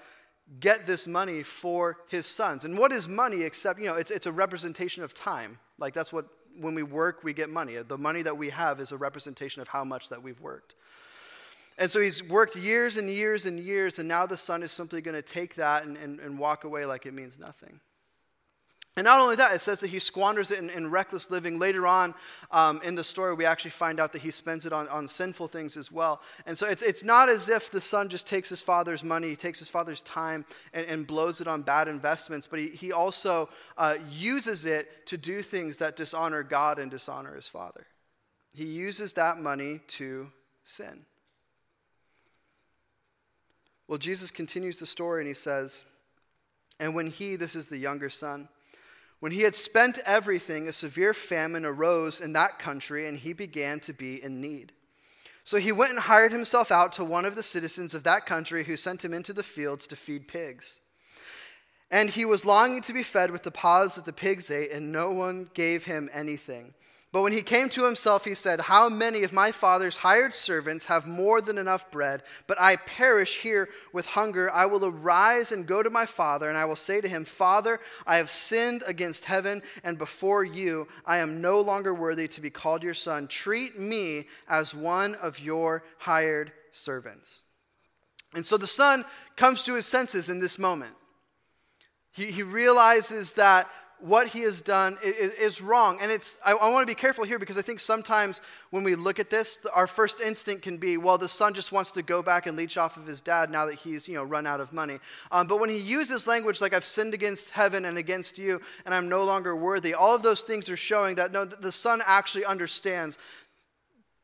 get 0.60 0.86
this 0.86 1.06
money 1.06 1.42
for 1.42 1.98
his 2.08 2.26
sons. 2.26 2.64
And 2.64 2.78
what 2.78 2.92
is 2.92 3.08
money 3.08 3.42
except, 3.42 3.80
you 3.80 3.86
know, 3.86 3.94
it's, 3.94 4.10
it's 4.10 4.26
a 4.26 4.32
representation 4.32 5.02
of 5.02 5.14
time. 5.14 5.58
Like 5.78 5.94
that's 5.94 6.12
what 6.12 6.26
when 6.60 6.74
we 6.74 6.82
work, 6.82 7.22
we 7.22 7.32
get 7.32 7.48
money. 7.48 7.76
The 7.76 7.98
money 7.98 8.22
that 8.22 8.36
we 8.36 8.50
have 8.50 8.80
is 8.80 8.92
a 8.92 8.96
representation 8.96 9.62
of 9.62 9.68
how 9.68 9.84
much 9.84 10.08
that 10.08 10.22
we've 10.22 10.40
worked. 10.40 10.74
And 11.78 11.88
so 11.88 12.00
he's 12.00 12.22
worked 12.22 12.56
years 12.56 12.96
and 12.96 13.08
years 13.08 13.46
and 13.46 13.58
years, 13.60 14.00
and 14.00 14.08
now 14.08 14.26
the 14.26 14.36
son 14.36 14.64
is 14.64 14.72
simply 14.72 15.00
going 15.00 15.14
to 15.14 15.22
take 15.22 15.54
that 15.54 15.84
and, 15.84 15.96
and, 15.96 16.18
and 16.18 16.36
walk 16.36 16.64
away 16.64 16.84
like 16.84 17.06
it 17.06 17.14
means 17.14 17.38
nothing. 17.38 17.78
And 18.98 19.04
not 19.04 19.20
only 19.20 19.36
that, 19.36 19.54
it 19.54 19.60
says 19.60 19.78
that 19.78 19.90
he 19.90 20.00
squanders 20.00 20.50
it 20.50 20.58
in, 20.58 20.70
in 20.70 20.90
reckless 20.90 21.30
living. 21.30 21.56
Later 21.56 21.86
on 21.86 22.16
um, 22.50 22.80
in 22.82 22.96
the 22.96 23.04
story, 23.04 23.32
we 23.32 23.44
actually 23.44 23.70
find 23.70 24.00
out 24.00 24.12
that 24.12 24.22
he 24.22 24.32
spends 24.32 24.66
it 24.66 24.72
on, 24.72 24.88
on 24.88 25.06
sinful 25.06 25.46
things 25.46 25.76
as 25.76 25.92
well. 25.92 26.20
And 26.46 26.58
so 26.58 26.66
it's, 26.66 26.82
it's 26.82 27.04
not 27.04 27.28
as 27.28 27.48
if 27.48 27.70
the 27.70 27.80
son 27.80 28.08
just 28.08 28.26
takes 28.26 28.48
his 28.48 28.60
father's 28.60 29.04
money, 29.04 29.36
takes 29.36 29.60
his 29.60 29.68
father's 29.68 30.02
time, 30.02 30.44
and, 30.72 30.84
and 30.86 31.06
blows 31.06 31.40
it 31.40 31.46
on 31.46 31.62
bad 31.62 31.86
investments, 31.86 32.48
but 32.48 32.58
he, 32.58 32.70
he 32.70 32.90
also 32.90 33.48
uh, 33.76 33.94
uses 34.10 34.64
it 34.64 35.06
to 35.06 35.16
do 35.16 35.42
things 35.42 35.76
that 35.76 35.94
dishonor 35.94 36.42
God 36.42 36.80
and 36.80 36.90
dishonor 36.90 37.36
his 37.36 37.46
father. 37.46 37.86
He 38.52 38.64
uses 38.64 39.12
that 39.12 39.38
money 39.38 39.78
to 39.86 40.32
sin. 40.64 41.06
Well, 43.86 43.98
Jesus 43.98 44.32
continues 44.32 44.80
the 44.80 44.86
story 44.86 45.20
and 45.20 45.28
he 45.28 45.34
says, 45.34 45.84
And 46.80 46.96
when 46.96 47.12
he, 47.12 47.36
this 47.36 47.54
is 47.54 47.68
the 47.68 47.78
younger 47.78 48.10
son, 48.10 48.48
when 49.20 49.32
he 49.32 49.42
had 49.42 49.56
spent 49.56 49.98
everything, 50.06 50.68
a 50.68 50.72
severe 50.72 51.12
famine 51.12 51.64
arose 51.64 52.20
in 52.20 52.32
that 52.34 52.58
country, 52.58 53.08
and 53.08 53.18
he 53.18 53.32
began 53.32 53.80
to 53.80 53.92
be 53.92 54.22
in 54.22 54.40
need. 54.40 54.72
So 55.44 55.56
he 55.56 55.72
went 55.72 55.92
and 55.92 56.00
hired 56.00 56.30
himself 56.30 56.70
out 56.70 56.92
to 56.94 57.04
one 57.04 57.24
of 57.24 57.34
the 57.34 57.42
citizens 57.42 57.94
of 57.94 58.04
that 58.04 58.26
country, 58.26 58.64
who 58.64 58.76
sent 58.76 59.04
him 59.04 59.14
into 59.14 59.32
the 59.32 59.42
fields 59.42 59.86
to 59.88 59.96
feed 59.96 60.28
pigs. 60.28 60.80
And 61.90 62.10
he 62.10 62.24
was 62.24 62.44
longing 62.44 62.82
to 62.82 62.92
be 62.92 63.02
fed 63.02 63.30
with 63.30 63.42
the 63.42 63.50
pods 63.50 63.94
that 63.94 64.04
the 64.04 64.12
pigs 64.12 64.50
ate, 64.50 64.72
and 64.72 64.92
no 64.92 65.10
one 65.10 65.50
gave 65.54 65.84
him 65.84 66.10
anything. 66.12 66.74
But 67.10 67.22
when 67.22 67.32
he 67.32 67.40
came 67.40 67.70
to 67.70 67.86
himself, 67.86 68.26
he 68.26 68.34
said, 68.34 68.60
How 68.60 68.90
many 68.90 69.22
of 69.22 69.32
my 69.32 69.50
father's 69.50 69.96
hired 69.96 70.34
servants 70.34 70.84
have 70.86 71.06
more 71.06 71.40
than 71.40 71.56
enough 71.56 71.90
bread, 71.90 72.22
but 72.46 72.60
I 72.60 72.76
perish 72.76 73.38
here 73.38 73.70
with 73.94 74.04
hunger? 74.04 74.52
I 74.52 74.66
will 74.66 74.84
arise 74.84 75.50
and 75.50 75.66
go 75.66 75.82
to 75.82 75.88
my 75.88 76.04
father, 76.04 76.50
and 76.50 76.58
I 76.58 76.66
will 76.66 76.76
say 76.76 77.00
to 77.00 77.08
him, 77.08 77.24
Father, 77.24 77.80
I 78.06 78.18
have 78.18 78.28
sinned 78.28 78.82
against 78.86 79.24
heaven 79.24 79.62
and 79.82 79.96
before 79.96 80.44
you. 80.44 80.86
I 81.06 81.18
am 81.18 81.40
no 81.40 81.62
longer 81.62 81.94
worthy 81.94 82.28
to 82.28 82.42
be 82.42 82.50
called 82.50 82.82
your 82.82 82.94
son. 82.94 83.26
Treat 83.26 83.78
me 83.78 84.26
as 84.46 84.74
one 84.74 85.14
of 85.14 85.40
your 85.40 85.84
hired 85.96 86.52
servants. 86.72 87.40
And 88.34 88.44
so 88.44 88.58
the 88.58 88.66
son 88.66 89.06
comes 89.34 89.62
to 89.62 89.74
his 89.74 89.86
senses 89.86 90.28
in 90.28 90.40
this 90.40 90.58
moment. 90.58 90.94
He, 92.12 92.26
he 92.26 92.42
realizes 92.42 93.32
that 93.34 93.70
what 94.00 94.28
he 94.28 94.40
has 94.42 94.60
done 94.60 94.98
is, 95.02 95.34
is 95.34 95.60
wrong. 95.60 95.98
And 96.00 96.10
it's, 96.10 96.38
I, 96.44 96.52
I 96.52 96.68
want 96.70 96.82
to 96.82 96.86
be 96.86 96.94
careful 96.94 97.24
here 97.24 97.38
because 97.38 97.58
I 97.58 97.62
think 97.62 97.80
sometimes 97.80 98.40
when 98.70 98.84
we 98.84 98.94
look 98.94 99.18
at 99.18 99.30
this, 99.30 99.58
our 99.74 99.86
first 99.86 100.20
instinct 100.20 100.62
can 100.62 100.76
be, 100.76 100.96
well, 100.96 101.18
the 101.18 101.28
son 101.28 101.54
just 101.54 101.72
wants 101.72 101.92
to 101.92 102.02
go 102.02 102.22
back 102.22 102.46
and 102.46 102.56
leech 102.56 102.76
off 102.76 102.96
of 102.96 103.06
his 103.06 103.20
dad 103.20 103.50
now 103.50 103.66
that 103.66 103.76
he's, 103.76 104.06
you 104.06 104.14
know, 104.14 104.24
run 104.24 104.46
out 104.46 104.60
of 104.60 104.72
money. 104.72 104.98
Um, 105.32 105.46
but 105.46 105.60
when 105.60 105.70
he 105.70 105.78
uses 105.78 106.26
language 106.26 106.60
like, 106.60 106.72
I've 106.72 106.84
sinned 106.84 107.14
against 107.14 107.50
heaven 107.50 107.84
and 107.84 107.98
against 107.98 108.38
you, 108.38 108.60
and 108.84 108.94
I'm 108.94 109.08
no 109.08 109.24
longer 109.24 109.56
worthy, 109.56 109.94
all 109.94 110.14
of 110.14 110.22
those 110.22 110.42
things 110.42 110.68
are 110.68 110.76
showing 110.76 111.16
that 111.16 111.32
no, 111.32 111.44
the 111.44 111.72
son 111.72 112.02
actually 112.06 112.44
understands 112.44 113.18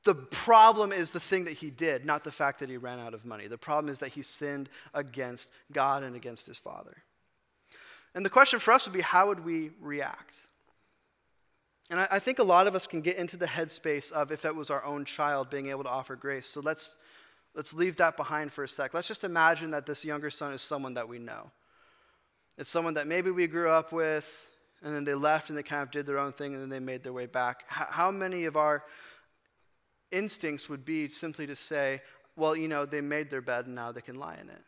the 0.04 0.14
problem 0.14 0.92
is 0.92 1.10
the 1.10 1.20
thing 1.20 1.44
that 1.46 1.54
he 1.54 1.70
did, 1.70 2.04
not 2.04 2.24
the 2.24 2.32
fact 2.32 2.60
that 2.60 2.68
he 2.68 2.76
ran 2.76 3.00
out 3.00 3.14
of 3.14 3.24
money. 3.24 3.48
The 3.48 3.58
problem 3.58 3.90
is 3.90 4.00
that 4.00 4.12
he 4.12 4.22
sinned 4.22 4.68
against 4.92 5.50
God 5.72 6.02
and 6.02 6.14
against 6.14 6.46
his 6.46 6.58
father. 6.58 7.02
And 8.14 8.24
the 8.24 8.30
question 8.30 8.60
for 8.60 8.72
us 8.72 8.86
would 8.86 8.92
be 8.92 9.00
how 9.00 9.28
would 9.28 9.44
we 9.44 9.70
react? 9.80 10.36
And 11.90 12.00
I, 12.00 12.08
I, 12.12 12.18
think 12.18 12.38
a 12.38 12.44
lot 12.44 12.66
of 12.66 12.74
us 12.74 12.86
can 12.86 13.00
get 13.00 13.16
into 13.16 13.36
the 13.36 13.46
headspace 13.46 14.12
of 14.12 14.32
if 14.32 14.44
it 14.44 14.54
was 14.54 14.70
our 14.70 14.84
own 14.84 15.04
child 15.04 15.50
being 15.50 15.68
able 15.68 15.84
to 15.84 15.90
offer 15.90 16.16
grace. 16.16 16.46
So 16.46 16.60
let's, 16.60 16.96
let's 17.54 17.74
leave 17.74 17.96
that 17.98 18.16
behind 18.16 18.52
for 18.52 18.64
a 18.64 18.68
sec. 18.68 18.94
Let's 18.94 19.08
just 19.08 19.24
imagine 19.24 19.70
that 19.72 19.84
this 19.84 20.04
younger 20.04 20.30
son 20.30 20.54
is 20.54 20.62
someone 20.62 20.94
that 20.94 21.08
we 21.08 21.18
know. 21.18 21.50
It's 22.56 22.70
someone 22.70 22.94
that 22.94 23.06
maybe 23.06 23.30
we 23.30 23.48
grew 23.48 23.68
up 23.68 23.92
with, 23.92 24.46
and 24.82 24.94
then 24.94 25.04
they 25.04 25.14
left 25.14 25.48
and 25.48 25.58
they 25.58 25.62
kind 25.62 25.82
of 25.82 25.90
did 25.90 26.06
their 26.06 26.18
own 26.18 26.32
thing 26.32 26.52
and 26.52 26.62
then 26.62 26.68
they 26.68 26.80
made 26.80 27.02
their 27.02 27.12
way 27.12 27.26
back. 27.26 27.64
How, 27.66 27.86
how 27.90 28.10
many 28.10 28.44
of 28.44 28.56
our 28.56 28.84
instincts 30.12 30.68
would 30.68 30.84
be 30.84 31.08
simply 31.08 31.46
to 31.46 31.56
say, 31.56 32.00
well, 32.36 32.56
you 32.56 32.68
know, 32.68 32.86
they 32.86 33.00
made 33.00 33.30
their 33.30 33.40
bed 33.40 33.66
and 33.66 33.74
now 33.74 33.92
they 33.92 34.00
can 34.00 34.16
lie 34.16 34.36
in 34.40 34.48
it? 34.48 34.62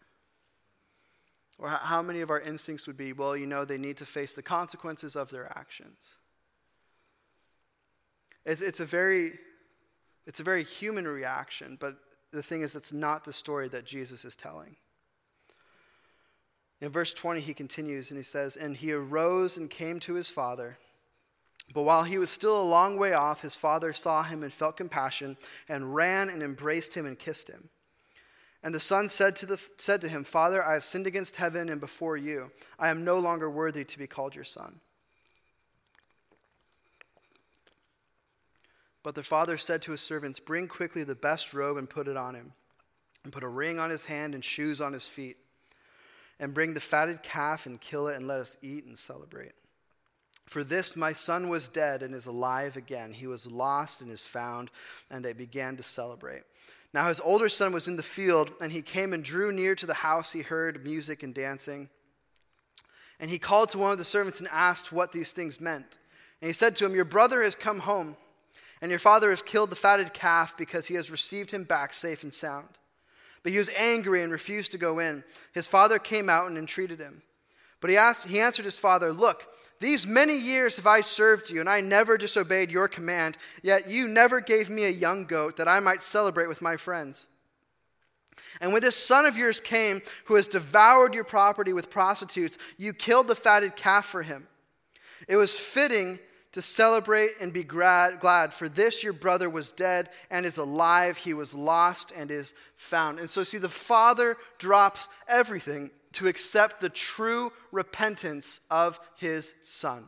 Or 1.58 1.68
how 1.68 2.02
many 2.02 2.20
of 2.20 2.30
our 2.30 2.40
instincts 2.40 2.86
would 2.86 2.96
be, 2.96 3.12
well, 3.12 3.36
you 3.36 3.46
know, 3.46 3.64
they 3.64 3.78
need 3.78 3.96
to 3.98 4.06
face 4.06 4.32
the 4.32 4.42
consequences 4.42 5.16
of 5.16 5.30
their 5.30 5.50
actions? 5.56 6.18
It's, 8.44 8.60
it's, 8.60 8.80
a, 8.80 8.84
very, 8.84 9.32
it's 10.26 10.40
a 10.40 10.44
very 10.44 10.62
human 10.62 11.08
reaction, 11.08 11.76
but 11.80 11.96
the 12.32 12.42
thing 12.42 12.60
is, 12.60 12.72
that's 12.72 12.92
not 12.92 13.24
the 13.24 13.32
story 13.32 13.68
that 13.68 13.86
Jesus 13.86 14.24
is 14.24 14.36
telling. 14.36 14.76
In 16.80 16.90
verse 16.90 17.14
20, 17.14 17.40
he 17.40 17.54
continues 17.54 18.10
and 18.10 18.18
he 18.18 18.22
says, 18.24 18.56
And 18.56 18.76
he 18.76 18.92
arose 18.92 19.56
and 19.56 19.70
came 19.70 19.98
to 20.00 20.14
his 20.14 20.28
father. 20.28 20.78
But 21.74 21.82
while 21.82 22.04
he 22.04 22.18
was 22.18 22.30
still 22.30 22.60
a 22.60 22.62
long 22.62 22.98
way 22.98 23.12
off, 23.14 23.40
his 23.40 23.56
father 23.56 23.92
saw 23.92 24.22
him 24.22 24.42
and 24.42 24.52
felt 24.52 24.76
compassion 24.76 25.36
and 25.68 25.94
ran 25.94 26.28
and 26.28 26.42
embraced 26.42 26.94
him 26.94 27.06
and 27.06 27.18
kissed 27.18 27.48
him. 27.48 27.70
And 28.62 28.74
the 28.74 28.80
son 28.80 29.08
said 29.08 29.36
to, 29.36 29.46
the, 29.46 29.60
said 29.76 30.00
to 30.00 30.08
him, 30.08 30.24
Father, 30.24 30.64
I 30.64 30.74
have 30.74 30.84
sinned 30.84 31.06
against 31.06 31.36
heaven 31.36 31.68
and 31.68 31.80
before 31.80 32.16
you. 32.16 32.50
I 32.78 32.88
am 32.88 33.04
no 33.04 33.18
longer 33.18 33.50
worthy 33.50 33.84
to 33.84 33.98
be 33.98 34.06
called 34.06 34.34
your 34.34 34.44
son. 34.44 34.80
But 39.06 39.14
the 39.14 39.22
father 39.22 39.56
said 39.56 39.82
to 39.82 39.92
his 39.92 40.00
servants, 40.00 40.40
Bring 40.40 40.66
quickly 40.66 41.04
the 41.04 41.14
best 41.14 41.54
robe 41.54 41.76
and 41.76 41.88
put 41.88 42.08
it 42.08 42.16
on 42.16 42.34
him, 42.34 42.54
and 43.22 43.32
put 43.32 43.44
a 43.44 43.48
ring 43.48 43.78
on 43.78 43.88
his 43.88 44.04
hand 44.04 44.34
and 44.34 44.44
shoes 44.44 44.80
on 44.80 44.92
his 44.92 45.06
feet. 45.06 45.36
And 46.40 46.52
bring 46.52 46.74
the 46.74 46.80
fatted 46.80 47.22
calf 47.22 47.66
and 47.66 47.80
kill 47.80 48.08
it, 48.08 48.16
and 48.16 48.26
let 48.26 48.40
us 48.40 48.56
eat 48.62 48.84
and 48.84 48.98
celebrate. 48.98 49.52
For 50.46 50.64
this 50.64 50.96
my 50.96 51.12
son 51.12 51.48
was 51.48 51.68
dead 51.68 52.02
and 52.02 52.16
is 52.16 52.26
alive 52.26 52.76
again. 52.76 53.12
He 53.12 53.28
was 53.28 53.46
lost 53.46 54.00
and 54.00 54.10
is 54.10 54.26
found, 54.26 54.72
and 55.08 55.24
they 55.24 55.32
began 55.32 55.76
to 55.76 55.84
celebrate. 55.84 56.42
Now 56.96 57.08
his 57.08 57.20
older 57.20 57.50
son 57.50 57.74
was 57.74 57.88
in 57.88 57.96
the 57.96 58.02
field, 58.02 58.54
and 58.58 58.72
he 58.72 58.80
came 58.80 59.12
and 59.12 59.22
drew 59.22 59.52
near 59.52 59.74
to 59.74 59.84
the 59.84 59.92
house. 59.92 60.32
He 60.32 60.40
heard 60.40 60.82
music 60.82 61.22
and 61.22 61.34
dancing. 61.34 61.90
And 63.20 63.28
he 63.28 63.38
called 63.38 63.68
to 63.70 63.78
one 63.78 63.92
of 63.92 63.98
the 63.98 64.02
servants 64.02 64.40
and 64.40 64.48
asked 64.50 64.92
what 64.92 65.12
these 65.12 65.34
things 65.34 65.60
meant. 65.60 65.98
And 66.40 66.48
he 66.48 66.54
said 66.54 66.74
to 66.76 66.86
him, 66.86 66.94
Your 66.94 67.04
brother 67.04 67.42
has 67.42 67.54
come 67.54 67.80
home, 67.80 68.16
and 68.80 68.90
your 68.90 68.98
father 68.98 69.28
has 69.28 69.42
killed 69.42 69.68
the 69.68 69.76
fatted 69.76 70.14
calf 70.14 70.56
because 70.56 70.86
he 70.86 70.94
has 70.94 71.10
received 71.10 71.50
him 71.50 71.64
back 71.64 71.92
safe 71.92 72.22
and 72.22 72.32
sound. 72.32 72.78
But 73.42 73.52
he 73.52 73.58
was 73.58 73.68
angry 73.76 74.22
and 74.22 74.32
refused 74.32 74.72
to 74.72 74.78
go 74.78 74.98
in. 74.98 75.22
His 75.52 75.68
father 75.68 75.98
came 75.98 76.30
out 76.30 76.46
and 76.46 76.56
entreated 76.56 76.98
him. 76.98 77.20
But 77.82 77.90
he, 77.90 77.98
asked, 77.98 78.26
he 78.26 78.40
answered 78.40 78.64
his 78.64 78.78
father, 78.78 79.12
Look, 79.12 79.46
these 79.80 80.06
many 80.06 80.38
years 80.38 80.76
have 80.76 80.86
I 80.86 81.00
served 81.02 81.50
you, 81.50 81.60
and 81.60 81.68
I 81.68 81.80
never 81.80 82.16
disobeyed 82.16 82.70
your 82.70 82.88
command, 82.88 83.36
yet 83.62 83.90
you 83.90 84.08
never 84.08 84.40
gave 84.40 84.70
me 84.70 84.84
a 84.84 84.90
young 84.90 85.24
goat 85.26 85.56
that 85.56 85.68
I 85.68 85.80
might 85.80 86.02
celebrate 86.02 86.48
with 86.48 86.62
my 86.62 86.76
friends. 86.76 87.26
And 88.60 88.72
when 88.72 88.82
this 88.82 88.96
son 88.96 89.26
of 89.26 89.36
yours 89.36 89.60
came, 89.60 90.02
who 90.26 90.36
has 90.36 90.48
devoured 90.48 91.14
your 91.14 91.24
property 91.24 91.72
with 91.72 91.90
prostitutes, 91.90 92.56
you 92.78 92.92
killed 92.92 93.28
the 93.28 93.36
fatted 93.36 93.76
calf 93.76 94.06
for 94.06 94.22
him. 94.22 94.48
It 95.28 95.36
was 95.36 95.52
fitting 95.52 96.18
to 96.52 96.62
celebrate 96.62 97.32
and 97.38 97.52
be 97.52 97.64
glad, 97.64 98.54
for 98.54 98.66
this 98.66 99.02
your 99.04 99.12
brother 99.12 99.50
was 99.50 99.72
dead 99.72 100.08
and 100.30 100.46
is 100.46 100.56
alive. 100.56 101.18
He 101.18 101.34
was 101.34 101.54
lost 101.54 102.12
and 102.16 102.30
is 102.30 102.54
found. 102.76 103.18
And 103.18 103.28
so, 103.28 103.42
see, 103.42 103.58
the 103.58 103.68
father 103.68 104.38
drops 104.58 105.08
everything 105.28 105.90
to 106.16 106.28
accept 106.28 106.80
the 106.80 106.88
true 106.88 107.52
repentance 107.72 108.60
of 108.70 108.98
his 109.16 109.54
son. 109.64 110.06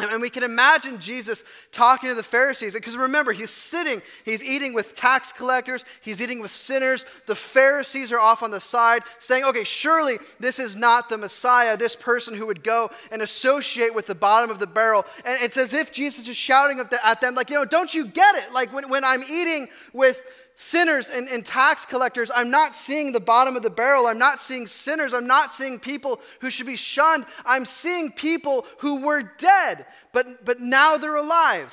And 0.00 0.22
we 0.22 0.30
can 0.30 0.44
imagine 0.44 1.00
Jesus 1.00 1.42
talking 1.72 2.08
to 2.08 2.14
the 2.14 2.22
Pharisees, 2.22 2.72
because 2.72 2.96
remember, 2.96 3.32
he's 3.32 3.50
sitting, 3.50 4.00
he's 4.24 4.44
eating 4.44 4.72
with 4.72 4.94
tax 4.94 5.32
collectors, 5.32 5.84
he's 6.02 6.22
eating 6.22 6.40
with 6.40 6.52
sinners. 6.52 7.04
The 7.26 7.34
Pharisees 7.34 8.12
are 8.12 8.18
off 8.20 8.44
on 8.44 8.52
the 8.52 8.60
side 8.60 9.02
saying, 9.18 9.42
okay, 9.42 9.64
surely 9.64 10.18
this 10.38 10.60
is 10.60 10.76
not 10.76 11.08
the 11.08 11.18
Messiah, 11.18 11.76
this 11.76 11.96
person 11.96 12.34
who 12.34 12.46
would 12.46 12.62
go 12.62 12.92
and 13.10 13.22
associate 13.22 13.92
with 13.92 14.06
the 14.06 14.14
bottom 14.14 14.50
of 14.50 14.60
the 14.60 14.68
barrel. 14.68 15.04
And 15.24 15.36
it's 15.42 15.56
as 15.56 15.72
if 15.72 15.90
Jesus 15.90 16.28
is 16.28 16.36
shouting 16.36 16.78
at 16.78 17.20
them, 17.20 17.34
like, 17.34 17.50
you 17.50 17.56
know, 17.56 17.64
don't 17.64 17.92
you 17.92 18.06
get 18.06 18.36
it? 18.36 18.52
Like 18.52 18.72
when, 18.72 18.88
when 18.88 19.02
I'm 19.02 19.24
eating 19.24 19.66
with 19.92 20.22
sinners 20.58 21.08
and, 21.08 21.28
and, 21.28 21.46
tax 21.46 21.86
collectors. 21.86 22.32
I'm 22.34 22.50
not 22.50 22.74
seeing 22.74 23.12
the 23.12 23.20
bottom 23.20 23.54
of 23.54 23.62
the 23.62 23.70
barrel. 23.70 24.08
I'm 24.08 24.18
not 24.18 24.40
seeing 24.40 24.66
sinners. 24.66 25.14
I'm 25.14 25.28
not 25.28 25.54
seeing 25.54 25.78
people 25.78 26.20
who 26.40 26.50
should 26.50 26.66
be 26.66 26.74
shunned. 26.74 27.26
I'm 27.46 27.64
seeing 27.64 28.10
people 28.10 28.66
who 28.78 28.96
were 28.96 29.22
dead, 29.22 29.86
but, 30.12 30.44
but 30.44 30.58
now 30.58 30.96
they're 30.96 31.14
alive. 31.14 31.72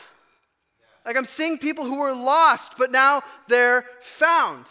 Like 1.04 1.18
I'm 1.18 1.26
seeing 1.26 1.58
people 1.58 1.84
who 1.84 1.98
were 1.98 2.14
lost, 2.14 2.74
but 2.78 2.92
now 2.92 3.24
they're 3.48 3.86
found. 4.02 4.68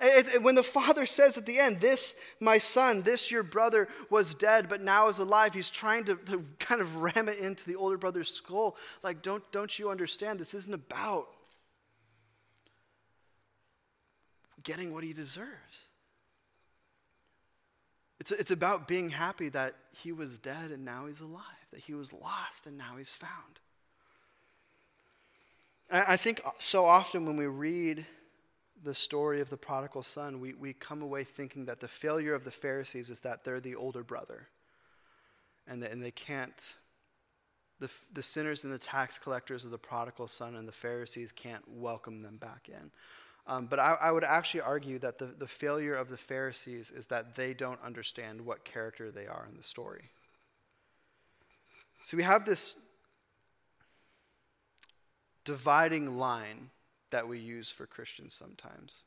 It, 0.00 0.26
it, 0.34 0.42
when 0.42 0.56
the 0.56 0.64
father 0.64 1.06
says 1.06 1.38
at 1.38 1.46
the 1.46 1.60
end, 1.60 1.80
This, 1.80 2.16
my 2.40 2.58
son, 2.58 3.02
this, 3.02 3.30
your 3.30 3.44
brother, 3.44 3.86
was 4.10 4.34
dead, 4.34 4.68
but 4.68 4.82
now 4.82 5.06
is 5.06 5.20
alive, 5.20 5.54
he's 5.54 5.70
trying 5.70 6.02
to, 6.06 6.16
to 6.16 6.44
kind 6.58 6.80
of 6.80 6.96
ram 6.96 7.28
it 7.28 7.38
into 7.38 7.64
the 7.64 7.76
older 7.76 7.96
brother's 7.96 8.28
skull. 8.28 8.76
Like, 9.04 9.22
don't, 9.22 9.44
don't 9.52 9.78
you 9.78 9.88
understand? 9.88 10.40
This 10.40 10.52
isn't 10.52 10.74
about 10.74 11.28
getting 14.66 14.92
what 14.92 15.04
he 15.04 15.14
deserves. 15.14 15.86
It's, 18.18 18.32
it's 18.32 18.50
about 18.50 18.88
being 18.88 19.10
happy 19.10 19.48
that 19.50 19.76
he 19.92 20.10
was 20.10 20.38
dead 20.38 20.72
and 20.72 20.84
now 20.84 21.06
he's 21.06 21.20
alive, 21.20 21.42
that 21.72 21.80
he 21.80 21.94
was 21.94 22.12
lost 22.12 22.66
and 22.66 22.76
now 22.76 22.96
he's 22.98 23.12
found. 23.12 23.60
I 25.88 26.16
think 26.16 26.42
so 26.58 26.84
often 26.84 27.24
when 27.26 27.36
we 27.36 27.46
read 27.46 28.04
the 28.82 28.94
story 28.94 29.40
of 29.40 29.50
the 29.50 29.56
prodigal 29.56 30.02
son, 30.02 30.40
we, 30.40 30.52
we 30.54 30.72
come 30.72 31.00
away 31.00 31.22
thinking 31.22 31.64
that 31.66 31.78
the 31.78 31.86
failure 31.86 32.34
of 32.34 32.42
the 32.42 32.50
Pharisees 32.50 33.08
is 33.08 33.20
that 33.20 33.44
they're 33.44 33.60
the 33.60 33.76
older 33.76 34.02
brother 34.02 34.48
and, 35.68 35.80
and 35.84 36.02
they 36.02 36.10
can't, 36.10 36.74
the, 37.78 37.88
the 38.12 38.22
sinners 38.22 38.64
and 38.64 38.72
the 38.72 38.78
tax 38.78 39.16
collectors 39.16 39.64
of 39.64 39.70
the 39.70 39.78
prodigal 39.78 40.26
son 40.26 40.56
and 40.56 40.66
the 40.66 40.72
Pharisees 40.72 41.30
can't 41.30 41.62
welcome 41.68 42.22
them 42.22 42.36
back 42.38 42.68
in. 42.68 42.90
Um, 43.48 43.66
but 43.66 43.78
I, 43.78 43.96
I, 44.00 44.10
would 44.10 44.24
actually 44.24 44.62
argue 44.62 44.98
that 44.98 45.18
the, 45.18 45.26
the 45.26 45.46
failure 45.46 45.94
of 45.94 46.08
the 46.08 46.16
Pharisees 46.16 46.90
is 46.90 47.06
that 47.08 47.36
they 47.36 47.54
don't 47.54 47.78
understand 47.84 48.40
what 48.40 48.64
character 48.64 49.12
they 49.12 49.26
are 49.28 49.46
in 49.48 49.56
the 49.56 49.62
story. 49.62 50.10
So 52.02 52.16
we 52.16 52.24
have 52.24 52.44
this 52.44 52.76
dividing 55.44 56.18
line 56.18 56.70
that 57.10 57.28
we 57.28 57.38
use 57.38 57.70
for 57.70 57.86
Christians 57.86 58.34
sometimes. 58.34 59.02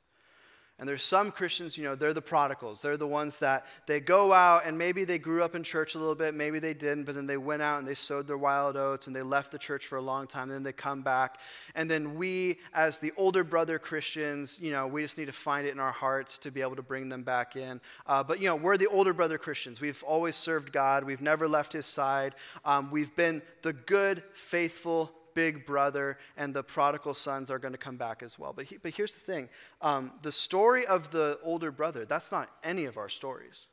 And 0.80 0.88
there's 0.88 1.04
some 1.04 1.30
Christians, 1.30 1.78
you 1.78 1.84
know, 1.84 1.94
they're 1.94 2.14
the 2.14 2.22
prodigals. 2.22 2.82
They're 2.82 2.96
the 2.96 3.06
ones 3.06 3.36
that 3.38 3.66
they 3.86 4.00
go 4.00 4.32
out 4.32 4.66
and 4.66 4.78
maybe 4.78 5.04
they 5.04 5.20
grew 5.20 5.44
up 5.44 5.54
in 5.54 5.62
church 5.62 5.96
a 5.96 6.00
little 6.00 6.16
bit, 6.16 6.34
maybe 6.34 6.60
they 6.60 6.74
didn't, 6.74 7.04
but 7.04 7.16
then 7.16 7.28
they 7.28 7.36
went 7.36 7.62
out 7.62 7.80
and 7.80 7.88
they 7.88 7.94
sowed 7.94 8.28
their 8.28 8.38
wild 8.38 8.78
oats 8.78 9.08
and 9.08 9.16
they 9.16 9.22
left 9.22 9.52
the 9.52 9.58
church 9.58 9.88
for 9.88 9.98
a 9.98 10.02
long 10.02 10.26
time, 10.26 10.44
and 10.44 10.52
then 10.52 10.64
they 10.64 10.72
come 10.72 11.02
back. 11.02 11.38
And 11.76 11.92
then 11.92 12.16
we, 12.16 12.60
as 12.74 12.98
the 12.98 13.12
older 13.18 13.44
brother 13.44 13.78
Christians, 13.78 14.58
you 14.62 14.72
know, 14.72 14.88
we 14.88 15.02
just 15.02 15.18
need 15.18 15.26
to 15.26 15.34
find 15.34 15.68
it 15.68 15.72
in 15.72 15.80
our 15.82 15.92
hearts 15.92 16.38
to 16.40 16.52
be 16.52 16.62
able 16.62 16.78
to 16.78 16.82
bring 16.82 17.10
them 17.10 17.24
back 17.24 17.58
in. 17.58 17.82
Uh, 18.08 18.24
but, 18.24 18.40
you 18.40 18.46
know, 18.46 18.56
we're 18.56 18.78
the 18.78 18.88
older 18.88 19.14
brother 19.14 19.38
Christians. 19.38 19.82
We've 19.82 20.02
always 20.04 20.38
served 20.38 20.72
God, 20.72 21.04
we've 21.04 21.22
never 21.22 21.48
left 21.48 21.74
his 21.74 21.86
side. 21.86 22.36
Um, 22.64 22.90
we've 22.90 23.14
been 23.18 23.42
the 23.64 23.74
good, 23.74 24.24
faithful 24.34 25.12
big 25.34 25.66
brother, 25.66 26.18
and 26.38 26.54
the 26.54 26.64
prodigal 26.64 27.14
sons 27.14 27.50
are 27.50 27.60
going 27.60 27.74
to 27.74 27.78
come 27.78 27.98
back 27.98 28.24
as 28.24 28.38
well. 28.38 28.54
But, 28.54 28.66
he, 28.66 28.78
but 28.78 28.94
here's 28.94 29.14
the 29.14 29.22
thing 29.22 29.50
um, 29.82 30.14
the 30.22 30.32
story 30.32 30.86
of 30.86 31.12
the 31.12 31.40
older 31.44 31.72
brother, 31.72 32.06
that's 32.06 32.32
not 32.32 32.50
any 32.64 32.86
of 32.86 32.98
our 32.98 33.10
stories. 33.10 33.68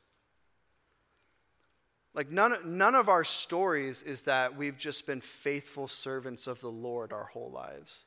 Like, 2.13 2.31
none, 2.31 2.55
none 2.65 2.95
of 2.95 3.09
our 3.09 3.23
stories 3.23 4.01
is 4.01 4.23
that 4.23 4.57
we've 4.57 4.77
just 4.77 5.05
been 5.05 5.21
faithful 5.21 5.87
servants 5.87 6.47
of 6.47 6.59
the 6.61 6.71
Lord 6.71 7.13
our 7.13 7.25
whole 7.25 7.51
lives. 7.51 8.05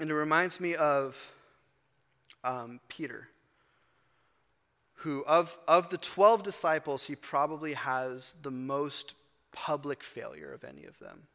And 0.00 0.10
it 0.10 0.14
reminds 0.14 0.60
me 0.60 0.76
of 0.76 1.32
um, 2.42 2.80
Peter, 2.88 3.28
who, 4.94 5.24
of, 5.26 5.58
of 5.68 5.90
the 5.90 5.98
12 5.98 6.42
disciples, 6.42 7.04
he 7.04 7.14
probably 7.14 7.74
has 7.74 8.36
the 8.42 8.50
most 8.50 9.14
public 9.66 10.04
failure 10.04 10.52
of 10.52 10.62
any 10.62 10.84
of 10.84 10.96
them. 11.00 11.26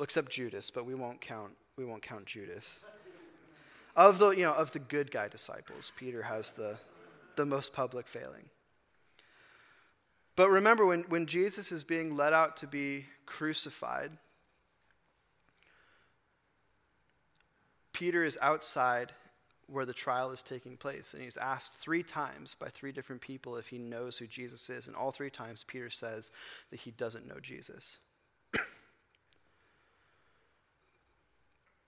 Except 0.00 0.32
Judas, 0.32 0.70
but 0.70 0.84
we 0.84 0.96
won't 0.96 1.20
count, 1.20 1.52
we 1.76 1.84
won't 1.84 2.02
count 2.02 2.26
Judas. 2.26 2.80
Of 3.94 4.18
the, 4.18 4.30
you 4.30 4.42
know, 4.42 4.52
of 4.52 4.72
the 4.72 4.80
good 4.80 5.12
guy 5.12 5.28
disciples, 5.28 5.92
Peter 5.96 6.22
has 6.22 6.50
the, 6.50 6.76
the 7.36 7.46
most 7.46 7.72
public 7.72 8.08
failing. 8.08 8.50
But 10.34 10.50
remember, 10.50 10.84
when, 10.84 11.04
when 11.04 11.26
Jesus 11.26 11.70
is 11.70 11.84
being 11.84 12.16
led 12.16 12.32
out 12.32 12.56
to 12.58 12.66
be 12.66 13.06
crucified, 13.24 14.10
Peter 17.92 18.24
is 18.24 18.36
outside 18.42 19.12
where 19.66 19.86
the 19.86 19.92
trial 19.92 20.30
is 20.30 20.42
taking 20.42 20.76
place. 20.76 21.14
And 21.14 21.22
he's 21.22 21.36
asked 21.36 21.74
three 21.74 22.02
times 22.02 22.54
by 22.58 22.68
three 22.68 22.92
different 22.92 23.20
people 23.22 23.56
if 23.56 23.68
he 23.68 23.78
knows 23.78 24.18
who 24.18 24.26
Jesus 24.26 24.68
is. 24.70 24.86
And 24.86 24.96
all 24.96 25.10
three 25.10 25.30
times, 25.30 25.64
Peter 25.64 25.90
says 25.90 26.32
that 26.70 26.80
he 26.80 26.90
doesn't 26.92 27.26
know 27.26 27.40
Jesus. 27.40 27.98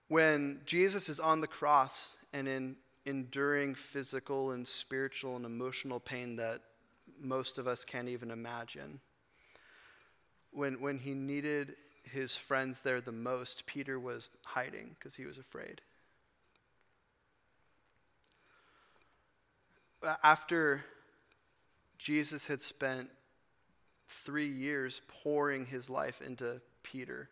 when 0.07 0.61
Jesus 0.65 1.09
is 1.09 1.19
on 1.19 1.41
the 1.41 1.47
cross 1.47 2.15
and 2.33 2.47
in 2.47 2.75
enduring 3.05 3.73
physical 3.73 4.51
and 4.51 4.67
spiritual 4.67 5.37
and 5.37 5.45
emotional 5.45 5.99
pain 5.99 6.35
that 6.35 6.61
most 7.21 7.57
of 7.57 7.65
us 7.65 7.85
can't 7.85 8.09
even 8.09 8.31
imagine, 8.31 8.99
when, 10.51 10.81
when 10.81 10.99
he 10.99 11.13
needed 11.13 11.75
his 12.03 12.35
friends 12.35 12.81
there 12.81 12.99
the 12.99 13.11
most, 13.11 13.65
Peter 13.65 13.99
was 13.99 14.31
hiding 14.45 14.95
because 14.97 15.15
he 15.15 15.25
was 15.25 15.37
afraid. 15.37 15.81
After 20.23 20.83
Jesus 21.97 22.45
had 22.47 22.61
spent 22.61 23.09
three 24.07 24.47
years 24.47 25.01
pouring 25.23 25.65
his 25.65 25.89
life 25.89 26.21
into 26.21 26.61
Peter, 26.83 27.29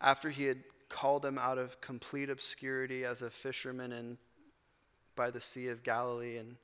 after 0.00 0.30
he 0.30 0.44
had 0.44 0.62
called 0.88 1.24
him 1.24 1.38
out 1.38 1.58
of 1.58 1.80
complete 1.80 2.30
obscurity 2.30 3.04
as 3.04 3.22
a 3.22 3.30
fisherman 3.30 3.92
in, 3.92 4.18
by 5.16 5.30
the 5.30 5.40
Sea 5.40 5.68
of 5.68 5.82
Galilee 5.82 6.36
and 6.36 6.56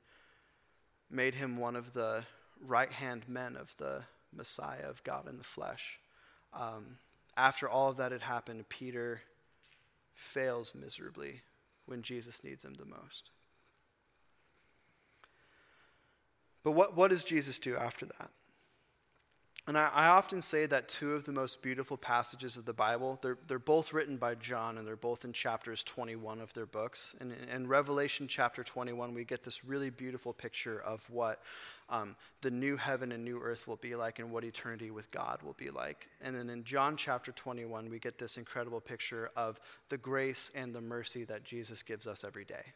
made 1.09 1.35
him 1.35 1.57
one 1.57 1.75
of 1.75 1.93
the 1.93 2.23
right 2.65 2.91
hand 2.91 3.23
men 3.27 3.55
of 3.55 3.75
the 3.77 4.03
Messiah 4.33 4.87
of 4.89 5.03
God 5.03 5.27
in 5.27 5.37
the 5.37 5.43
flesh. 5.43 5.99
Um, 6.53 6.97
after 7.37 7.69
all 7.69 7.89
of 7.89 7.97
that 7.97 8.11
had 8.11 8.21
happened, 8.21 8.67
Peter 8.69 9.21
fails 10.13 10.73
miserably 10.73 11.41
when 11.85 12.01
Jesus 12.01 12.43
needs 12.43 12.63
him 12.63 12.73
the 12.75 12.85
most. 12.85 13.31
But 16.65 16.71
what, 16.71 16.97
what 16.97 17.11
does 17.11 17.23
Jesus 17.23 17.59
do 17.59 17.77
after 17.77 18.07
that? 18.07 18.31
And 19.67 19.77
I, 19.77 19.89
I, 19.93 20.07
often 20.07 20.41
say 20.41 20.65
that 20.65 20.89
two 20.89 21.13
of 21.13 21.23
the 21.23 21.31
most 21.31 21.61
beautiful 21.61 21.95
passages 21.95 22.57
of 22.57 22.65
the 22.65 22.73
Bible, 22.73 23.19
they're, 23.21 23.37
they're 23.47 23.59
both 23.59 23.93
written 23.93 24.17
by 24.17 24.33
John 24.35 24.77
and 24.77 24.85
they're 24.85 24.95
both 24.95 25.25
in 25.25 25.33
chapters 25.33 25.83
21 25.83 26.41
of 26.41 26.53
their 26.53 26.65
books. 26.65 27.15
And 27.19 27.33
in 27.53 27.67
Revelation 27.67 28.27
chapter 28.27 28.63
21, 28.63 29.13
we 29.13 29.23
get 29.25 29.43
this 29.43 29.63
really 29.63 29.91
beautiful 29.91 30.33
picture 30.33 30.81
of 30.81 31.07
what 31.11 31.41
um, 31.89 32.15
the 32.41 32.51
new 32.51 32.77
heaven 32.77 33.11
and 33.11 33.23
new 33.23 33.39
earth 33.39 33.67
will 33.67 33.77
be 33.77 33.95
like 33.95 34.17
and 34.17 34.31
what 34.31 34.43
eternity 34.43 34.89
with 34.89 35.11
God 35.11 35.41
will 35.43 35.55
be 35.57 35.69
like. 35.69 36.07
And 36.21 36.35
then 36.35 36.49
in 36.49 36.63
John 36.63 36.97
chapter 36.97 37.31
21, 37.31 37.91
we 37.91 37.99
get 37.99 38.17
this 38.17 38.37
incredible 38.37 38.81
picture 38.81 39.29
of 39.35 39.59
the 39.89 39.97
grace 39.97 40.51
and 40.55 40.73
the 40.73 40.81
mercy 40.81 41.25
that 41.25 41.43
Jesus 41.43 41.83
gives 41.83 42.07
us 42.07 42.23
every 42.23 42.45
day. 42.45 42.73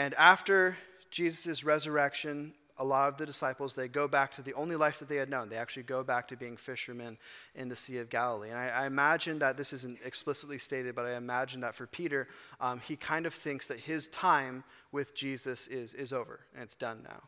And 0.00 0.14
after 0.14 0.78
Jesus' 1.10 1.62
resurrection, 1.62 2.54
a 2.78 2.84
lot 2.84 3.10
of 3.10 3.18
the 3.18 3.26
disciples 3.26 3.74
they 3.74 3.86
go 3.86 4.08
back 4.08 4.32
to 4.32 4.40
the 4.40 4.54
only 4.54 4.74
life 4.74 4.98
that 4.98 5.10
they 5.10 5.16
had 5.16 5.28
known. 5.28 5.50
They 5.50 5.56
actually 5.56 5.82
go 5.82 6.02
back 6.02 6.26
to 6.28 6.38
being 6.38 6.56
fishermen 6.56 7.18
in 7.54 7.68
the 7.68 7.76
sea 7.76 7.98
of 7.98 8.08
galilee. 8.08 8.48
And 8.48 8.58
i, 8.58 8.68
I 8.68 8.86
imagine 8.86 9.38
that 9.40 9.58
this 9.58 9.74
isn't 9.74 9.98
explicitly 10.02 10.58
stated 10.58 10.94
but 10.94 11.04
i 11.04 11.16
imagine 11.16 11.60
that 11.60 11.74
for 11.74 11.86
peter 11.86 12.28
um, 12.62 12.80
he 12.80 12.96
kind 12.96 13.26
of 13.26 13.34
thinks 13.34 13.66
that 13.66 13.78
his 13.78 14.08
time 14.08 14.64
with 14.90 15.14
jesus 15.14 15.66
is, 15.66 15.92
is 15.92 16.14
over 16.14 16.40
and 16.54 16.62
it's 16.62 16.76
done 16.76 17.02
now. 17.04 17.20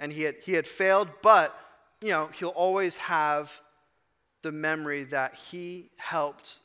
And 0.00 0.10
he 0.10 0.22
had, 0.22 0.34
he 0.42 0.54
had 0.54 0.66
failed 0.66 1.08
but 1.22 1.56
you 2.00 2.10
know 2.10 2.28
he'll 2.36 2.48
always 2.48 2.96
have 2.96 3.60
the 4.42 4.50
memory 4.50 5.04
that 5.04 5.36
he 5.36 5.90
helped 5.94 6.58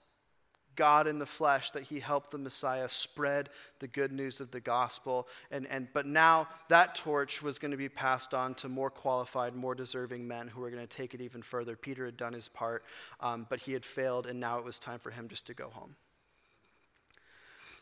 God 0.82 1.06
in 1.06 1.20
the 1.20 1.28
flesh, 1.28 1.70
that 1.72 1.84
he 1.84 2.00
helped 2.00 2.32
the 2.32 2.40
Messiah 2.40 2.90
spread 2.90 3.50
the 3.78 3.88
good 3.88 4.12
news 4.12 4.40
of 4.40 4.50
the 4.50 4.60
gospel. 4.60 5.28
And, 5.52 5.68
and, 5.68 5.88
but 5.94 6.08
now 6.08 6.48
that 6.70 6.96
torch 6.96 7.44
was 7.44 7.60
going 7.60 7.70
to 7.70 7.78
be 7.78 7.88
passed 7.88 8.34
on 8.34 8.56
to 8.56 8.68
more 8.68 8.90
qualified, 8.90 9.54
more 9.54 9.76
deserving 9.76 10.28
men 10.28 10.48
who 10.48 10.60
were 10.60 10.72
going 10.72 10.82
to 10.82 10.98
take 10.98 11.14
it 11.14 11.22
even 11.22 11.44
further. 11.44 11.76
Peter 11.76 12.04
had 12.04 12.18
done 12.18 12.34
his 12.34 12.48
part, 12.48 12.84
um, 13.20 13.46
but 13.48 13.60
he 13.60 13.74
had 13.74 13.86
failed, 13.86 14.26
and 14.26 14.40
now 14.40 14.58
it 14.58 14.66
was 14.66 14.80
time 14.80 14.98
for 14.98 15.12
him 15.12 15.28
just 15.28 15.46
to 15.46 15.54
go 15.54 15.70
home. 15.70 15.96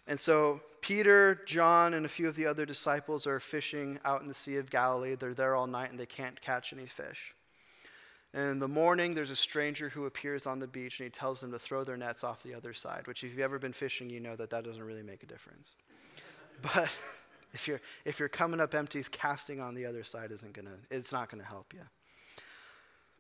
And 0.05 0.19
so 0.19 0.59
Peter, 0.81 1.39
John, 1.45 1.93
and 1.93 2.05
a 2.05 2.09
few 2.09 2.27
of 2.27 2.35
the 2.35 2.47
other 2.47 2.65
disciples 2.65 3.25
are 3.25 3.39
fishing 3.39 3.97
out 4.03 4.21
in 4.21 4.27
the 4.27 4.33
Sea 4.33 4.57
of 4.57 4.69
Galilee. 4.69 5.15
They're 5.15 5.33
there 5.33 5.55
all 5.55 5.67
night 5.67 5.91
and 5.91 5.97
they 5.97 6.05
can't 6.05 6.41
catch 6.41 6.73
any 6.73 6.87
fish. 6.87 7.33
And 8.33 8.51
in 8.51 8.59
the 8.59 8.67
morning, 8.67 9.13
there's 9.13 9.31
a 9.31 9.35
stranger 9.35 9.89
who 9.89 10.05
appears 10.05 10.45
on 10.45 10.59
the 10.59 10.67
beach 10.67 10.99
and 10.99 11.05
he 11.05 11.09
tells 11.09 11.39
them 11.39 11.51
to 11.51 11.59
throw 11.59 11.83
their 11.83 11.97
nets 11.97 12.23
off 12.23 12.43
the 12.43 12.53
other 12.53 12.73
side, 12.73 13.07
which, 13.07 13.23
if 13.23 13.31
you've 13.31 13.39
ever 13.39 13.57
been 13.57 13.73
fishing, 13.73 14.09
you 14.09 14.19
know 14.19 14.35
that 14.35 14.51
that 14.51 14.63
doesn't 14.63 14.83
really 14.83 15.03
make 15.03 15.23
a 15.23 15.27
difference. 15.27 15.75
But 16.61 16.93
if 17.53 17.69
you're, 17.69 17.79
if 18.03 18.19
you're 18.19 18.27
coming 18.27 18.59
up 18.59 18.75
empty, 18.75 19.01
casting 19.11 19.61
on 19.61 19.75
the 19.75 19.85
other 19.85 20.03
side 20.03 20.29
isn't 20.33 20.51
gonna, 20.51 20.75
it's 20.91 21.13
not 21.13 21.31
going 21.31 21.41
to 21.41 21.47
help 21.47 21.73
you. 21.73 21.79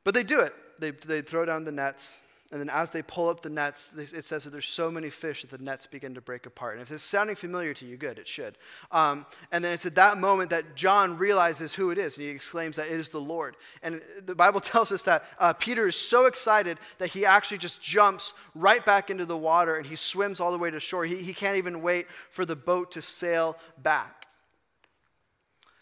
But 0.03 0.13
they 0.13 0.23
do 0.23 0.41
it. 0.41 0.53
They, 0.77 0.91
they 0.91 1.21
throw 1.21 1.45
down 1.45 1.63
the 1.63 1.71
nets. 1.71 2.21
And 2.51 2.59
then 2.59 2.69
as 2.69 2.89
they 2.89 3.03
pull 3.03 3.29
up 3.29 3.43
the 3.43 3.49
nets, 3.49 3.93
it 3.95 4.25
says 4.25 4.43
that 4.43 4.49
there's 4.49 4.65
so 4.65 4.89
many 4.89 5.11
fish 5.11 5.43
that 5.43 5.51
the 5.51 5.63
nets 5.63 5.85
begin 5.85 6.15
to 6.15 6.21
break 6.21 6.47
apart. 6.47 6.73
And 6.73 6.81
if 6.81 6.89
this 6.89 7.03
is 7.03 7.07
sounding 7.07 7.35
familiar 7.35 7.75
to 7.75 7.85
you, 7.85 7.95
good, 7.95 8.17
it 8.17 8.27
should. 8.27 8.57
Um, 8.91 9.27
and 9.51 9.63
then 9.63 9.73
it's 9.73 9.85
at 9.85 9.93
that 9.95 10.17
moment 10.17 10.49
that 10.49 10.75
John 10.75 11.15
realizes 11.15 11.75
who 11.75 11.91
it 11.91 11.99
is, 11.99 12.17
and 12.17 12.25
he 12.25 12.31
exclaims 12.31 12.77
that 12.77 12.87
it 12.87 12.99
is 12.99 13.09
the 13.09 13.21
Lord. 13.21 13.55
And 13.83 14.01
the 14.25 14.33
Bible 14.33 14.59
tells 14.61 14.91
us 14.91 15.03
that 15.03 15.25
uh, 15.37 15.53
Peter 15.53 15.87
is 15.87 15.95
so 15.95 16.25
excited 16.25 16.79
that 16.97 17.09
he 17.09 17.23
actually 17.23 17.59
just 17.59 17.83
jumps 17.83 18.33
right 18.55 18.83
back 18.83 19.11
into 19.11 19.25
the 19.25 19.37
water 19.37 19.75
and 19.75 19.85
he 19.85 19.95
swims 19.95 20.39
all 20.39 20.51
the 20.51 20.57
way 20.57 20.71
to 20.71 20.79
shore. 20.79 21.05
He, 21.05 21.17
he 21.17 21.33
can't 21.33 21.57
even 21.57 21.83
wait 21.83 22.07
for 22.31 22.45
the 22.45 22.55
boat 22.55 22.91
to 22.93 23.01
sail 23.03 23.57
back. 23.83 24.18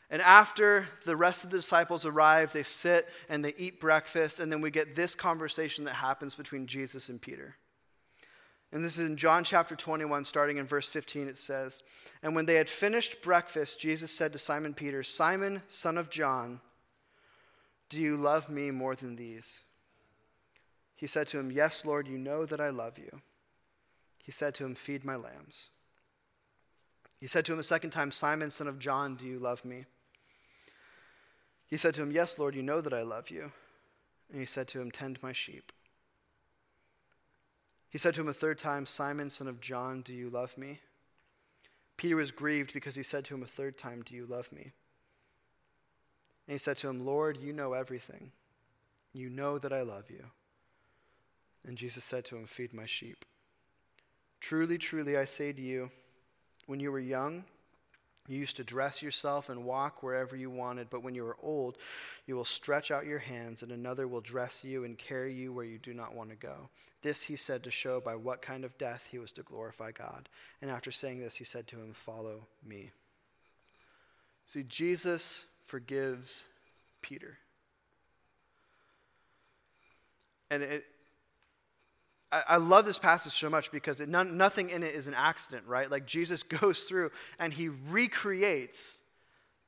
And 0.10 0.22
after 0.22 0.88
the 1.06 1.18
rest 1.18 1.44
of 1.44 1.50
the 1.50 1.58
disciples 1.58 2.06
arrive, 2.06 2.54
they 2.54 2.64
sit 2.64 3.08
and 3.28 3.44
they 3.44 3.54
eat 3.58 3.82
breakfast, 3.82 4.40
and 4.40 4.52
then 4.52 4.62
we 4.62 4.72
get 4.72 4.96
this 4.96 5.16
conversation 5.16 5.84
that 5.84 5.96
happens 5.96 6.34
between 6.34 6.66
Jesus 6.66 7.10
and 7.10 7.22
Peter. 7.22 7.58
And 8.72 8.84
this 8.84 8.98
is 8.98 9.06
in 9.06 9.18
John 9.18 9.44
chapter 9.44 9.76
21, 9.76 10.24
starting 10.24 10.58
in 10.58 10.66
verse 10.66 10.88
15, 10.88 11.28
it 11.28 11.38
says, 11.38 11.82
And 12.22 12.36
when 12.36 12.46
they 12.46 12.56
had 12.56 12.70
finished 12.70 13.22
breakfast, 13.22 13.80
Jesus 13.80 14.12
said 14.12 14.34
to 14.34 14.40
Simon 14.40 14.74
Peter, 14.74 15.04
Simon, 15.04 15.62
son 15.68 15.98
of 15.98 16.10
John, 16.10 16.62
do 17.90 18.00
you 18.00 18.18
love 18.18 18.50
me 18.50 18.72
more 18.72 18.96
than 18.96 19.16
these? 19.16 19.64
He 20.96 21.08
said 21.08 21.28
to 21.28 21.40
him, 21.40 21.52
Yes, 21.52 21.86
Lord, 21.86 22.08
you 22.08 22.18
know 22.18 22.46
that 22.46 22.60
I 22.60 22.70
love 22.70 22.98
you. 22.98 23.22
He 24.24 24.32
said 24.32 24.54
to 24.56 24.66
him, 24.66 24.76
Feed 24.76 25.06
my 25.06 25.16
lambs. 25.16 25.70
He 27.20 27.28
said 27.28 27.46
to 27.46 27.54
him 27.54 27.60
a 27.60 27.64
second 27.64 27.92
time, 27.92 28.12
Simon, 28.12 28.50
son 28.50 28.68
of 28.68 28.80
John, 28.80 29.16
do 29.16 29.26
you 29.26 29.40
love 29.40 29.64
me? 29.64 29.86
He 31.68 31.78
said 31.78 31.94
to 31.96 32.02
him, 32.02 32.12
Yes, 32.12 32.40
Lord, 32.40 32.56
you 32.56 32.64
know 32.64 32.82
that 32.82 32.94
I 32.94 33.02
love 33.04 33.30
you. 33.30 33.52
And 34.32 34.40
he 34.40 34.46
said 34.46 34.68
to 34.70 34.82
him, 34.82 34.92
Tend 34.92 35.22
my 35.22 35.34
sheep. 35.34 35.72
He 37.90 37.98
said 37.98 38.14
to 38.16 38.22
him 38.22 38.28
a 38.28 38.34
third 38.34 38.58
time, 38.58 38.86
Simon, 38.86 39.30
son 39.30 39.48
of 39.48 39.62
John, 39.62 40.02
do 40.02 40.14
you 40.14 40.30
love 40.30 40.58
me? 40.58 40.80
Peter 41.96 42.16
was 42.16 42.32
grieved 42.32 42.74
because 42.74 42.96
he 42.96 43.04
said 43.04 43.26
to 43.26 43.34
him 43.34 43.44
a 43.44 43.48
third 43.48 43.78
time, 43.78 44.04
Do 44.06 44.16
you 44.16 44.26
love 44.26 44.52
me? 44.52 44.72
And 46.48 46.54
he 46.54 46.58
said 46.58 46.78
to 46.78 46.90
him, 46.90 47.06
Lord, 47.06 47.38
you 47.38 47.54
know 47.54 47.74
everything. 47.74 48.32
You 49.14 49.30
know 49.30 49.58
that 49.58 49.74
I 49.74 49.82
love 49.82 50.10
you. 50.10 50.24
And 51.66 51.78
Jesus 51.78 52.04
said 52.04 52.24
to 52.26 52.38
him, 52.38 52.46
Feed 52.46 52.74
my 52.74 52.86
sheep. 52.86 53.26
Truly, 54.40 54.78
truly, 54.78 55.18
I 55.18 55.26
say 55.26 55.52
to 55.52 55.62
you, 55.62 55.90
when 56.68 56.80
you 56.80 56.92
were 56.92 57.00
young, 57.00 57.44
you 58.28 58.38
used 58.38 58.58
to 58.58 58.64
dress 58.64 59.02
yourself 59.02 59.50
and 59.50 59.64
walk 59.64 60.04
wherever 60.04 60.36
you 60.36 60.50
wanted, 60.50 60.90
but 60.90 61.04
when 61.04 61.16
you 61.16 61.26
are 61.26 61.38
old, 61.42 61.78
you 62.26 62.36
will 62.36 62.46
stretch 62.46 62.92
out 62.92 63.06
your 63.06 63.20
hands, 63.20 63.64
and 63.64 63.72
another 63.72 64.08
will 64.08 64.22
dress 64.22 64.64
you 64.64 64.84
and 64.84 64.98
carry 64.98 65.34
you 65.34 65.54
where 65.54 65.66
you 65.66 65.78
do 65.78 65.94
not 65.94 66.14
want 66.14 66.30
to 66.30 66.36
go. 66.36 66.70
This 67.02 67.24
he 67.24 67.38
said 67.38 67.64
to 67.64 67.72
show 67.72 68.02
by 68.02 68.16
what 68.16 68.42
kind 68.42 68.66
of 68.66 68.78
death 68.78 69.08
he 69.10 69.18
was 69.18 69.32
to 69.34 69.44
glorify 69.44 69.92
God. 69.92 70.28
And 70.62 70.70
after 70.70 70.92
saying 70.92 71.20
this, 71.20 71.36
he 71.36 71.46
said 71.46 71.68
to 71.68 71.78
him, 71.78 71.94
Follow 71.94 72.48
me. 72.66 72.92
See, 74.46 74.64
Jesus 74.64 75.46
forgives 75.66 76.46
Peter. 77.02 77.38
And 80.50 80.64
it, 80.64 80.86
I, 82.32 82.44
I 82.50 82.58
love 82.58 82.86
this 82.86 82.98
passage 82.98 83.34
so 83.34 83.50
much 83.50 83.72
because 83.72 84.02
it, 84.02 84.10
none, 84.10 84.38
nothing 84.38 84.70
in 84.70 84.84
it 84.84 84.94
is 84.94 85.08
an 85.08 85.14
accident, 85.16 85.66
right? 85.68 85.90
Like 85.90 86.06
Jesus 86.06 86.44
goes 86.62 86.84
through 86.84 87.12
and 87.40 87.54
he 87.54 87.70
recreates 87.70 89.00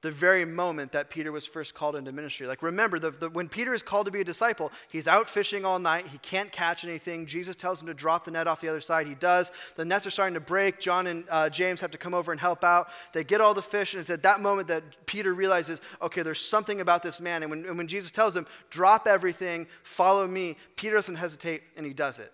the 0.02 0.12
very 0.12 0.46
moment 0.46 0.94
that 0.94 1.10
Peter 1.10 1.30
was 1.30 1.46
first 1.46 1.76
called 1.76 1.98
into 1.98 2.14
ministry. 2.14 2.48
Like, 2.48 2.64
remember, 2.64 3.00
the, 3.00 3.12
the, 3.12 3.30
when 3.30 3.50
Peter 3.50 3.74
is 3.74 3.84
called 3.84 4.06
to 4.06 4.12
be 4.12 4.22
a 4.22 4.24
disciple, 4.24 4.72
he's 4.88 5.10
out 5.10 5.28
fishing 5.28 5.66
all 5.66 5.78
night. 5.78 6.08
He 6.08 6.18
can't 6.20 6.50
catch 6.54 6.86
anything. 6.86 7.26
Jesus 7.26 7.54
tells 7.58 7.82
him 7.82 7.88
to 7.88 7.94
drop 7.94 8.24
the 8.24 8.32
net 8.32 8.48
off 8.48 8.62
the 8.62 8.70
other 8.70 8.80
side. 8.80 9.08
He 9.08 9.16
does. 9.16 9.52
The 9.76 9.84
nets 9.84 10.08
are 10.08 10.10
starting 10.10 10.36
to 10.36 10.40
break. 10.40 10.80
John 10.80 11.08
and 11.08 11.26
uh, 11.30 11.50
James 11.50 11.82
have 11.82 11.92
to 11.92 11.98
come 11.98 12.14
over 12.14 12.32
and 12.32 12.40
help 12.40 12.64
out. 12.64 12.88
They 13.14 13.26
get 13.26 13.42
all 13.42 13.54
the 13.54 13.62
fish, 13.62 13.94
and 13.94 14.00
it's 14.00 14.10
at 14.10 14.24
that 14.24 14.40
moment 14.40 14.70
that 14.70 14.84
Peter 15.06 15.34
realizes, 15.34 15.82
okay, 16.02 16.22
there's 16.22 16.40
something 16.40 16.80
about 16.80 17.04
this 17.04 17.20
man. 17.20 17.44
And 17.44 17.50
when, 17.50 17.66
and 17.66 17.78
when 17.78 17.88
Jesus 17.88 18.10
tells 18.10 18.34
him, 18.34 18.48
drop 18.70 19.06
everything, 19.06 19.68
follow 19.84 20.26
me, 20.28 20.56
Peter 20.78 20.96
doesn't 20.96 21.16
hesitate, 21.16 21.62
and 21.76 21.86
he 21.86 21.92
does 21.92 22.20
it. 22.20 22.32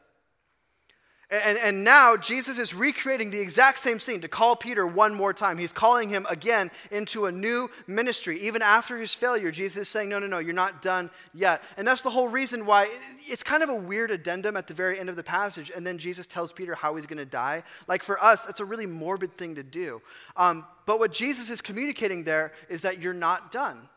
And, 1.32 1.58
and 1.58 1.84
now 1.84 2.16
Jesus 2.16 2.60
is 2.60 2.76
recreating 2.76 3.32
the 3.32 3.40
exact 3.40 3.80
same 3.80 4.00
scene 4.00 4.22
to 4.22 4.28
call 4.28 4.56
Peter 4.56 4.86
one 4.86 5.16
more 5.16 5.34
time. 5.34 5.58
He's 5.58 5.74
calling 5.74 6.08
him 6.10 6.28
again 6.30 6.70
into 6.92 7.26
a 7.26 7.32
new 7.32 7.70
ministry. 7.88 8.40
Even 8.42 8.62
after 8.62 9.00
his 9.00 9.14
failure, 9.14 9.50
Jesus 9.50 9.84
is 9.84 9.90
saying, 9.90 10.10
No, 10.10 10.20
no, 10.20 10.28
no, 10.28 10.38
you're 10.38 10.54
not 10.54 10.84
done 10.84 11.10
yet. 11.34 11.64
And 11.78 11.88
that's 11.88 12.02
the 12.02 12.12
whole 12.12 12.28
reason 12.28 12.66
why 12.68 12.88
it's 13.28 13.42
kind 13.42 13.64
of 13.64 13.70
a 13.70 13.76
weird 13.76 14.12
addendum 14.12 14.56
at 14.56 14.68
the 14.68 14.76
very 14.76 15.00
end 15.00 15.10
of 15.10 15.16
the 15.16 15.24
passage. 15.24 15.72
And 15.76 15.86
then 15.86 15.98
Jesus 15.98 16.28
tells 16.28 16.52
Peter 16.52 16.76
how 16.76 16.96
he's 16.96 17.08
going 17.08 17.18
to 17.18 17.26
die. 17.26 17.64
Like 17.88 18.04
for 18.04 18.24
us, 18.24 18.48
it's 18.48 18.60
a 18.60 18.66
really 18.66 18.86
morbid 18.86 19.36
thing 19.36 19.56
to 19.56 19.64
do. 19.64 20.04
Um, 20.38 20.66
but 20.86 21.00
what 21.00 21.12
Jesus 21.12 21.50
is 21.50 21.60
communicating 21.60 22.24
there 22.24 22.54
is 22.70 22.84
that 22.84 23.02
you're 23.02 23.14
not 23.14 23.52
done. 23.52 23.90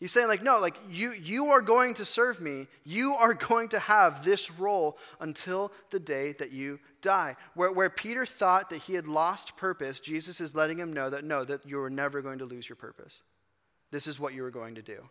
He's 0.00 0.12
saying, 0.12 0.28
like, 0.28 0.42
no, 0.42 0.58
like, 0.58 0.76
you, 0.88 1.12
you 1.12 1.50
are 1.50 1.60
going 1.60 1.92
to 1.94 2.06
serve 2.06 2.40
me. 2.40 2.68
You 2.84 3.14
are 3.14 3.34
going 3.48 3.68
to 3.68 3.78
have 3.78 4.24
this 4.24 4.50
role 4.50 4.96
until 5.20 5.72
the 5.90 6.00
day 6.00 6.32
that 6.38 6.52
you 6.52 6.80
die. 7.02 7.36
Where, 7.54 7.70
where 7.70 7.90
Peter 7.90 8.24
thought 8.24 8.70
that 8.70 8.82
he 8.82 8.94
had 8.94 9.06
lost 9.06 9.58
purpose, 9.58 10.00
Jesus 10.00 10.40
is 10.40 10.54
letting 10.54 10.78
him 10.78 10.94
know 10.94 11.10
that 11.10 11.24
no, 11.24 11.44
that 11.44 11.66
you 11.66 11.80
are 11.82 11.90
never 11.90 12.22
going 12.22 12.38
to 12.38 12.46
lose 12.46 12.66
your 12.66 12.76
purpose. 12.76 13.20
This 13.90 14.06
is 14.06 14.18
what 14.18 14.32
you 14.32 14.42
are 14.44 14.50
going 14.50 14.76
to 14.76 14.82
do. 14.82 15.02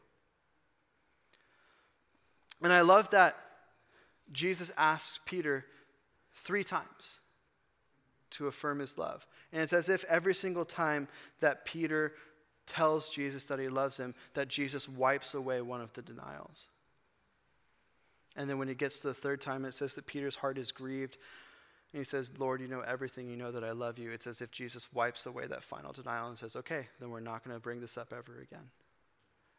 And 2.64 2.74
I 2.74 2.82
love 2.82 3.12
that 3.12 3.38
Jesus 4.32 4.72
asks 4.76 5.20
Peter 5.26 5.66
three 6.44 6.64
times 6.64 7.20
to 8.32 8.48
affirm 8.48 8.80
his 8.80 8.98
love. 8.98 9.26
And 9.52 9.62
it's 9.62 9.74
as 9.74 9.90
if 9.90 10.04
every 10.06 10.36
single 10.36 10.66
time 10.66 11.08
that 11.42 11.66
Peter 11.66 12.14
tells 12.70 13.10
Jesus 13.10 13.46
that 13.46 13.60
he 13.60 13.68
loves 13.68 13.98
him, 13.98 14.14
that 14.36 14.48
Jesus 14.48 14.88
wipes 14.88 15.34
away 15.34 15.62
one 15.62 15.82
of 15.82 15.92
the 15.94 16.02
denials. 16.02 16.68
And 18.36 18.50
then 18.50 18.60
when 18.60 18.68
he 18.68 18.76
gets 18.76 19.00
to 19.00 19.08
the 19.08 19.14
third 19.14 19.42
time, 19.42 19.66
it 19.66 19.74
says 19.74 19.96
that 19.96 20.06
Peter's 20.06 20.36
heart 20.36 20.58
is 20.58 20.72
grieved. 20.72 21.18
And 21.92 22.00
he 22.00 22.06
says, 22.06 22.32
Lord, 22.38 22.62
you 22.62 22.68
know 22.68 22.82
everything. 22.82 23.28
You 23.28 23.36
know 23.36 23.52
that 23.52 23.64
I 23.64 23.72
love 23.72 23.98
you. 23.98 24.12
It's 24.12 24.28
as 24.28 24.42
if 24.42 24.52
Jesus 24.52 24.94
wipes 24.94 25.26
away 25.26 25.48
that 25.48 25.64
final 25.64 25.92
denial 25.92 26.30
and 26.30 26.38
says, 26.38 26.56
okay, 26.56 26.88
then 27.00 27.10
we're 27.10 27.20
not 27.20 27.44
going 27.44 27.56
to 27.56 27.60
bring 27.60 27.82
this 27.82 27.98
up 27.98 28.14
ever 28.14 28.40
again. 28.42 28.70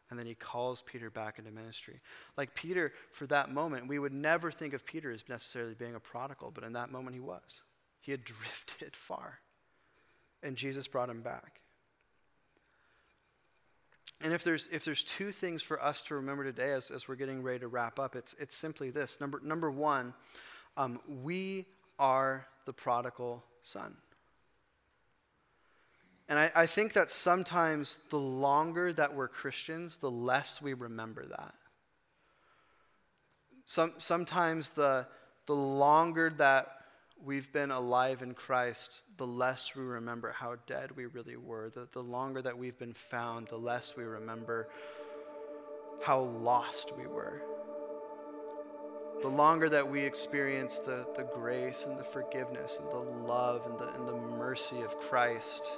And 0.09 0.17
then 0.17 0.25
he 0.25 0.35
calls 0.35 0.81
Peter 0.81 1.09
back 1.09 1.37
into 1.37 1.51
ministry. 1.51 1.99
Like 2.37 2.55
Peter, 2.55 2.93
for 3.11 3.27
that 3.27 3.51
moment, 3.51 3.87
we 3.87 3.99
would 3.99 4.13
never 4.13 4.51
think 4.51 4.73
of 4.73 4.85
Peter 4.85 5.11
as 5.11 5.27
necessarily 5.29 5.73
being 5.73 5.95
a 5.95 5.99
prodigal, 5.99 6.51
but 6.53 6.63
in 6.63 6.73
that 6.73 6.91
moment 6.91 7.13
he 7.13 7.21
was. 7.21 7.61
He 7.99 8.11
had 8.11 8.23
drifted 8.25 8.95
far. 8.95 9.39
And 10.43 10.55
Jesus 10.55 10.87
brought 10.87 11.09
him 11.09 11.21
back. 11.21 11.61
And 14.23 14.33
if 14.33 14.43
there's, 14.43 14.69
if 14.71 14.85
there's 14.85 15.03
two 15.03 15.31
things 15.31 15.63
for 15.63 15.81
us 15.81 16.01
to 16.03 16.15
remember 16.15 16.43
today 16.43 16.71
as, 16.71 16.91
as 16.91 17.07
we're 17.07 17.15
getting 17.15 17.41
ready 17.41 17.59
to 17.59 17.67
wrap 17.67 17.99
up, 17.99 18.15
it's, 18.15 18.35
it's 18.39 18.55
simply 18.55 18.91
this. 18.91 19.19
Number, 19.19 19.41
number 19.43 19.71
one, 19.71 20.13
um, 20.77 20.99
we 21.07 21.65
are 21.97 22.47
the 22.65 22.73
prodigal 22.73 23.43
son. 23.61 23.95
And 26.29 26.39
I, 26.39 26.51
I 26.55 26.65
think 26.65 26.93
that 26.93 27.11
sometimes 27.11 27.99
the 28.09 28.17
longer 28.17 28.93
that 28.93 29.13
we're 29.15 29.27
Christians, 29.27 29.97
the 29.97 30.11
less 30.11 30.61
we 30.61 30.73
remember 30.73 31.25
that. 31.25 31.53
Some, 33.65 33.93
sometimes 33.97 34.69
the, 34.69 35.07
the 35.47 35.55
longer 35.55 36.29
that 36.37 36.67
we've 37.23 37.51
been 37.51 37.71
alive 37.71 38.21
in 38.21 38.33
Christ, 38.33 39.03
the 39.17 39.27
less 39.27 39.75
we 39.75 39.83
remember 39.83 40.31
how 40.31 40.55
dead 40.65 40.91
we 40.95 41.05
really 41.05 41.37
were. 41.37 41.69
The, 41.69 41.87
the 41.91 42.01
longer 42.01 42.41
that 42.41 42.57
we've 42.57 42.77
been 42.77 42.93
found, 42.93 43.47
the 43.47 43.57
less 43.57 43.95
we 43.95 44.03
remember 44.03 44.69
how 46.03 46.19
lost 46.19 46.93
we 46.97 47.05
were. 47.05 47.41
The 49.21 49.27
longer 49.27 49.69
that 49.69 49.87
we 49.87 50.01
experience 50.01 50.79
the, 50.79 51.05
the 51.15 51.27
grace 51.35 51.85
and 51.87 51.99
the 51.99 52.03
forgiveness 52.03 52.79
and 52.79 52.89
the 52.89 52.97
love 52.97 53.67
and 53.67 53.77
the, 53.77 53.93
and 53.93 54.07
the 54.07 54.15
mercy 54.15 54.81
of 54.81 54.97
Christ, 54.99 55.71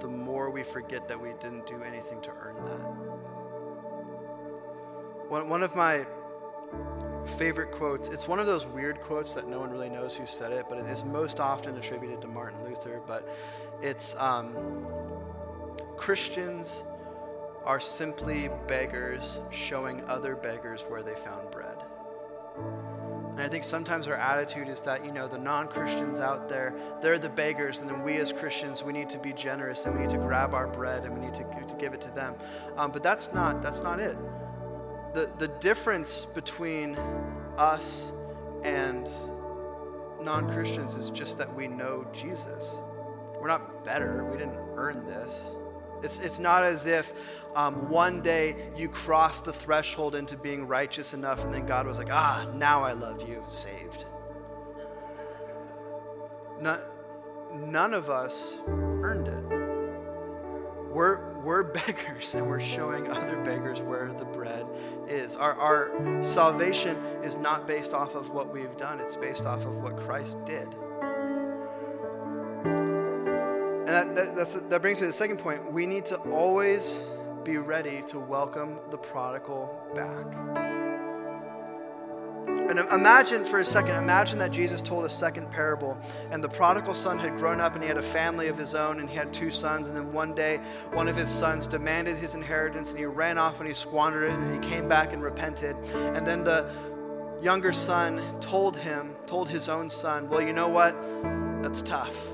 the 0.00 0.08
more 0.08 0.50
we 0.50 0.62
forget 0.62 1.08
that 1.08 1.18
we 1.18 1.30
didn't 1.40 1.66
do 1.66 1.82
anything 1.82 2.20
to 2.20 2.30
earn 2.30 2.56
that. 2.66 2.80
One, 5.30 5.48
one 5.48 5.62
of 5.62 5.74
my 5.74 6.04
favorite 7.26 7.72
quotes. 7.72 8.08
It's 8.08 8.28
one 8.28 8.38
of 8.38 8.46
those 8.46 8.66
weird 8.66 9.00
quotes 9.00 9.34
that 9.34 9.48
no 9.48 9.60
one 9.60 9.70
really 9.70 9.88
knows 9.88 10.14
who 10.14 10.26
said 10.26 10.52
it, 10.52 10.66
but 10.68 10.78
it 10.78 10.86
is 10.86 11.04
most 11.04 11.40
often 11.40 11.76
attributed 11.76 12.20
to 12.22 12.26
Martin 12.26 12.62
Luther. 12.64 13.00
But 13.06 13.28
it's 13.82 14.14
um, 14.16 14.86
Christians 15.96 16.84
are 17.64 17.80
simply 17.80 18.50
beggars 18.66 19.40
showing 19.50 20.04
other 20.04 20.36
beggars 20.36 20.82
where 20.88 21.02
they 21.02 21.14
found 21.14 21.50
bread. 21.50 21.76
And 22.56 23.40
I 23.40 23.48
think 23.48 23.64
sometimes 23.64 24.06
our 24.06 24.14
attitude 24.14 24.68
is 24.68 24.80
that, 24.82 25.04
you 25.04 25.10
know, 25.10 25.26
the 25.26 25.38
non 25.38 25.66
Christians 25.66 26.20
out 26.20 26.48
there, 26.48 26.72
they're 27.02 27.18
the 27.18 27.30
beggars, 27.30 27.80
and 27.80 27.88
then 27.88 28.04
we 28.04 28.16
as 28.18 28.32
Christians, 28.32 28.84
we 28.84 28.92
need 28.92 29.08
to 29.10 29.18
be 29.18 29.32
generous 29.32 29.86
and 29.86 29.94
we 29.94 30.02
need 30.02 30.10
to 30.10 30.18
grab 30.18 30.54
our 30.54 30.68
bread 30.68 31.04
and 31.04 31.18
we 31.18 31.26
need 31.26 31.34
to, 31.34 31.42
to 31.42 31.74
give 31.76 31.94
it 31.94 32.00
to 32.02 32.10
them. 32.10 32.36
Um, 32.76 32.92
but 32.92 33.02
that's 33.02 33.32
not, 33.32 33.60
that's 33.60 33.80
not 33.80 33.98
it. 33.98 34.16
The, 35.14 35.30
the 35.38 35.48
difference 35.48 36.24
between 36.24 36.96
us 37.56 38.10
and 38.64 39.08
non 40.20 40.50
Christians 40.52 40.96
is 40.96 41.10
just 41.10 41.38
that 41.38 41.54
we 41.54 41.68
know 41.68 42.04
Jesus. 42.12 42.74
We're 43.40 43.48
not 43.48 43.84
better, 43.84 44.24
we 44.30 44.36
didn't 44.36 44.58
earn 44.74 45.06
this. 45.06 45.40
It's, 46.02 46.18
it's 46.18 46.38
not 46.38 46.64
as 46.64 46.86
if 46.86 47.12
um, 47.54 47.88
one 47.88 48.20
day 48.20 48.70
you 48.76 48.88
crossed 48.88 49.44
the 49.44 49.52
threshold 49.52 50.14
into 50.14 50.36
being 50.36 50.66
righteous 50.66 51.14
enough 51.14 51.42
and 51.44 51.54
then 51.54 51.64
God 51.64 51.86
was 51.86 51.98
like, 51.98 52.10
ah, 52.10 52.46
now 52.54 52.82
I 52.82 52.92
love 52.92 53.26
you, 53.26 53.42
saved. 53.46 54.04
None, 56.60 56.80
none 57.54 57.94
of 57.94 58.10
us 58.10 58.56
earned 58.66 59.28
it. 59.28 59.63
We're, 60.94 61.32
we're 61.40 61.62
beggars 61.86 62.34
and 62.36 62.46
we're 62.46 62.60
showing 62.60 63.10
other 63.10 63.42
beggars 63.44 63.82
where 63.82 64.12
the 64.12 64.24
bread 64.24 64.64
is. 65.08 65.36
Our, 65.36 65.52
our 65.54 66.22
salvation 66.22 66.96
is 67.22 67.36
not 67.36 67.66
based 67.66 67.92
off 67.92 68.14
of 68.14 68.30
what 68.30 68.52
we've 68.52 68.76
done, 68.76 69.00
it's 69.00 69.16
based 69.16 69.44
off 69.44 69.64
of 69.64 69.82
what 69.82 69.96
Christ 69.96 70.42
did. 70.44 70.68
And 73.86 74.16
that, 74.16 74.34
that, 74.34 74.70
that 74.70 74.80
brings 74.80 74.98
me 74.98 75.02
to 75.02 75.06
the 75.08 75.12
second 75.12 75.38
point. 75.38 75.70
We 75.72 75.84
need 75.84 76.04
to 76.06 76.16
always 76.30 76.98
be 77.42 77.58
ready 77.58 78.00
to 78.02 78.18
welcome 78.18 78.78
the 78.90 78.96
prodigal 78.96 79.76
back. 79.94 80.83
And 82.68 82.78
imagine 82.78 83.44
for 83.44 83.58
a 83.58 83.64
second, 83.64 83.94
imagine 83.96 84.38
that 84.38 84.50
Jesus 84.50 84.80
told 84.80 85.04
a 85.04 85.10
second 85.10 85.50
parable, 85.50 85.98
and 86.30 86.42
the 86.42 86.48
prodigal 86.48 86.94
son 86.94 87.18
had 87.18 87.36
grown 87.36 87.60
up 87.60 87.74
and 87.74 87.82
he 87.82 87.88
had 87.88 87.98
a 87.98 88.02
family 88.02 88.48
of 88.48 88.56
his 88.56 88.74
own, 88.74 89.00
and 89.00 89.08
he 89.08 89.16
had 89.16 89.32
two 89.32 89.50
sons. 89.50 89.88
And 89.88 89.96
then 89.96 90.12
one 90.12 90.34
day, 90.34 90.60
one 90.92 91.06
of 91.06 91.14
his 91.14 91.28
sons 91.28 91.66
demanded 91.66 92.16
his 92.16 92.34
inheritance, 92.34 92.90
and 92.90 92.98
he 92.98 93.04
ran 93.04 93.36
off 93.36 93.60
and 93.60 93.68
he 93.68 93.74
squandered 93.74 94.32
it, 94.32 94.38
and 94.38 94.64
he 94.64 94.70
came 94.70 94.88
back 94.88 95.12
and 95.12 95.22
repented. 95.22 95.76
And 95.94 96.26
then 96.26 96.42
the 96.42 96.70
younger 97.42 97.72
son 97.72 98.40
told 98.40 98.76
him, 98.76 99.14
told 99.26 99.48
his 99.48 99.68
own 99.68 99.90
son, 99.90 100.28
Well, 100.30 100.40
you 100.40 100.54
know 100.54 100.68
what? 100.68 100.96
That's 101.62 101.82
tough. 101.82 102.28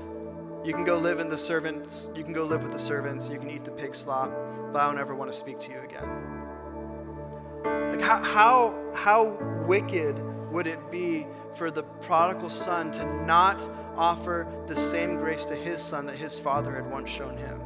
You 0.63 0.73
can 0.73 0.85
go 0.85 0.97
live 0.97 1.19
in 1.19 1.27
the 1.27 1.37
servants, 1.37 2.09
you 2.15 2.23
can 2.23 2.33
go 2.33 2.45
live 2.45 2.63
with 2.63 2.71
the 2.71 2.79
servants, 2.79 3.29
you 3.29 3.39
can 3.39 3.49
eat 3.49 3.65
the 3.65 3.71
pig 3.71 3.95
slop, 3.95 4.31
but 4.71 4.81
I 4.81 4.85
don't 4.85 4.99
ever 4.99 5.15
want 5.15 5.31
to 5.31 5.37
speak 5.37 5.59
to 5.61 5.71
you 5.71 5.81
again. 5.81 6.40
Like, 7.63 8.01
how, 8.01 8.23
how, 8.23 8.91
how 8.93 9.37
wicked 9.67 10.19
would 10.51 10.67
it 10.67 10.91
be 10.91 11.27
for 11.53 11.71
the 11.71 11.83
prodigal 11.83 12.49
son 12.49 12.91
to 12.91 13.05
not 13.25 13.69
offer 13.95 14.47
the 14.67 14.75
same 14.75 15.17
grace 15.17 15.45
to 15.45 15.55
his 15.55 15.81
son 15.81 16.05
that 16.05 16.15
his 16.15 16.37
father 16.37 16.75
had 16.75 16.89
once 16.89 17.09
shown 17.09 17.37
him? 17.37 17.61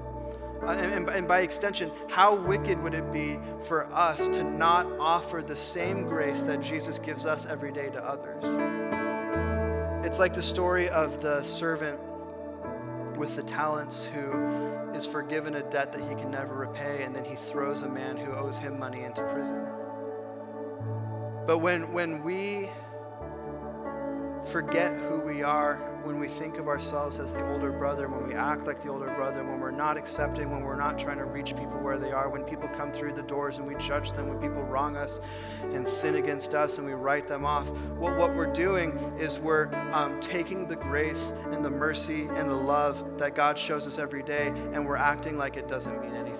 Uh, 0.63 0.71
and, 0.71 0.93
and, 0.93 1.09
and, 1.09 1.27
by 1.27 1.41
extension, 1.41 1.91
how 2.09 2.33
wicked 2.33 2.81
would 2.81 2.93
it 2.93 3.11
be 3.11 3.37
for 3.67 3.85
us 3.93 4.27
to 4.29 4.43
not 4.43 4.87
offer 4.99 5.43
the 5.45 5.55
same 5.55 6.03
grace 6.03 6.41
that 6.41 6.61
Jesus 6.61 6.97
gives 6.97 7.25
us 7.25 7.45
every 7.45 7.71
day 7.71 7.89
to 7.89 8.03
others? 8.03 8.43
It's 10.05 10.17
like 10.17 10.33
the 10.33 10.41
story 10.41 10.89
of 10.89 11.21
the 11.21 11.43
servant 11.43 11.99
with 13.17 13.35
the 13.35 13.43
talents 13.43 14.05
who 14.05 14.31
is 14.93 15.05
forgiven 15.05 15.55
a 15.55 15.63
debt 15.63 15.91
that 15.91 16.01
he 16.01 16.15
can 16.15 16.31
never 16.31 16.55
repay, 16.55 17.03
and 17.03 17.13
then 17.13 17.25
he 17.25 17.35
throws 17.35 17.81
a 17.81 17.89
man 17.89 18.17
who 18.17 18.31
owes 18.31 18.57
him 18.57 18.79
money 18.79 19.03
into 19.03 19.21
prison. 19.23 19.67
But 21.45 21.59
when, 21.59 21.91
when 21.93 22.23
we 22.23 22.69
forget 24.45 24.93
who 24.93 25.19
we 25.19 25.43
are, 25.43 25.75
when 26.03 26.19
we 26.19 26.27
think 26.27 26.57
of 26.57 26.67
ourselves 26.67 27.17
as 27.17 27.33
the 27.33 27.47
older 27.51 27.71
brother, 27.71 28.07
when 28.07 28.27
we 28.27 28.35
act 28.35 28.65
like 28.65 28.81
the 28.81 28.89
older 28.89 29.11
brother, 29.15 29.43
when 29.43 29.59
we're 29.59 29.71
not 29.71 29.97
accepting, 29.97 30.51
when 30.51 30.61
we're 30.61 30.75
not 30.75 30.99
trying 30.99 31.17
to 31.17 31.25
reach 31.25 31.55
people 31.55 31.79
where 31.79 31.97
they 31.97 32.11
are, 32.11 32.29
when 32.29 32.43
people 32.43 32.67
come 32.69 32.91
through 32.91 33.13
the 33.13 33.23
doors 33.23 33.57
and 33.57 33.65
we 33.65 33.75
judge 33.75 34.11
them, 34.11 34.27
when 34.27 34.39
people 34.39 34.61
wrong 34.63 34.95
us 34.95 35.19
and 35.61 35.87
sin 35.87 36.15
against 36.15 36.53
us 36.53 36.77
and 36.77 36.85
we 36.85 36.93
write 36.93 37.27
them 37.27 37.45
off, 37.45 37.67
what, 37.97 38.15
what 38.17 38.35
we're 38.35 38.51
doing 38.51 38.91
is 39.19 39.39
we're 39.39 39.73
um, 39.91 40.19
taking 40.21 40.67
the 40.67 40.75
grace 40.75 41.33
and 41.51 41.65
the 41.65 41.69
mercy 41.69 42.27
and 42.35 42.49
the 42.49 42.55
love 42.55 43.17
that 43.17 43.35
God 43.35 43.57
shows 43.57 43.87
us 43.87 43.97
every 43.97 44.23
day 44.23 44.47
and 44.47 44.85
we're 44.85 44.95
acting 44.97 45.37
like 45.37 45.57
it 45.57 45.67
doesn't 45.67 45.99
mean 46.01 46.13
anything. 46.13 46.34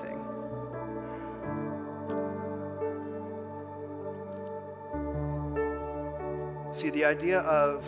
See, 6.76 6.90
the 6.90 7.06
idea 7.06 7.40
of 7.40 7.86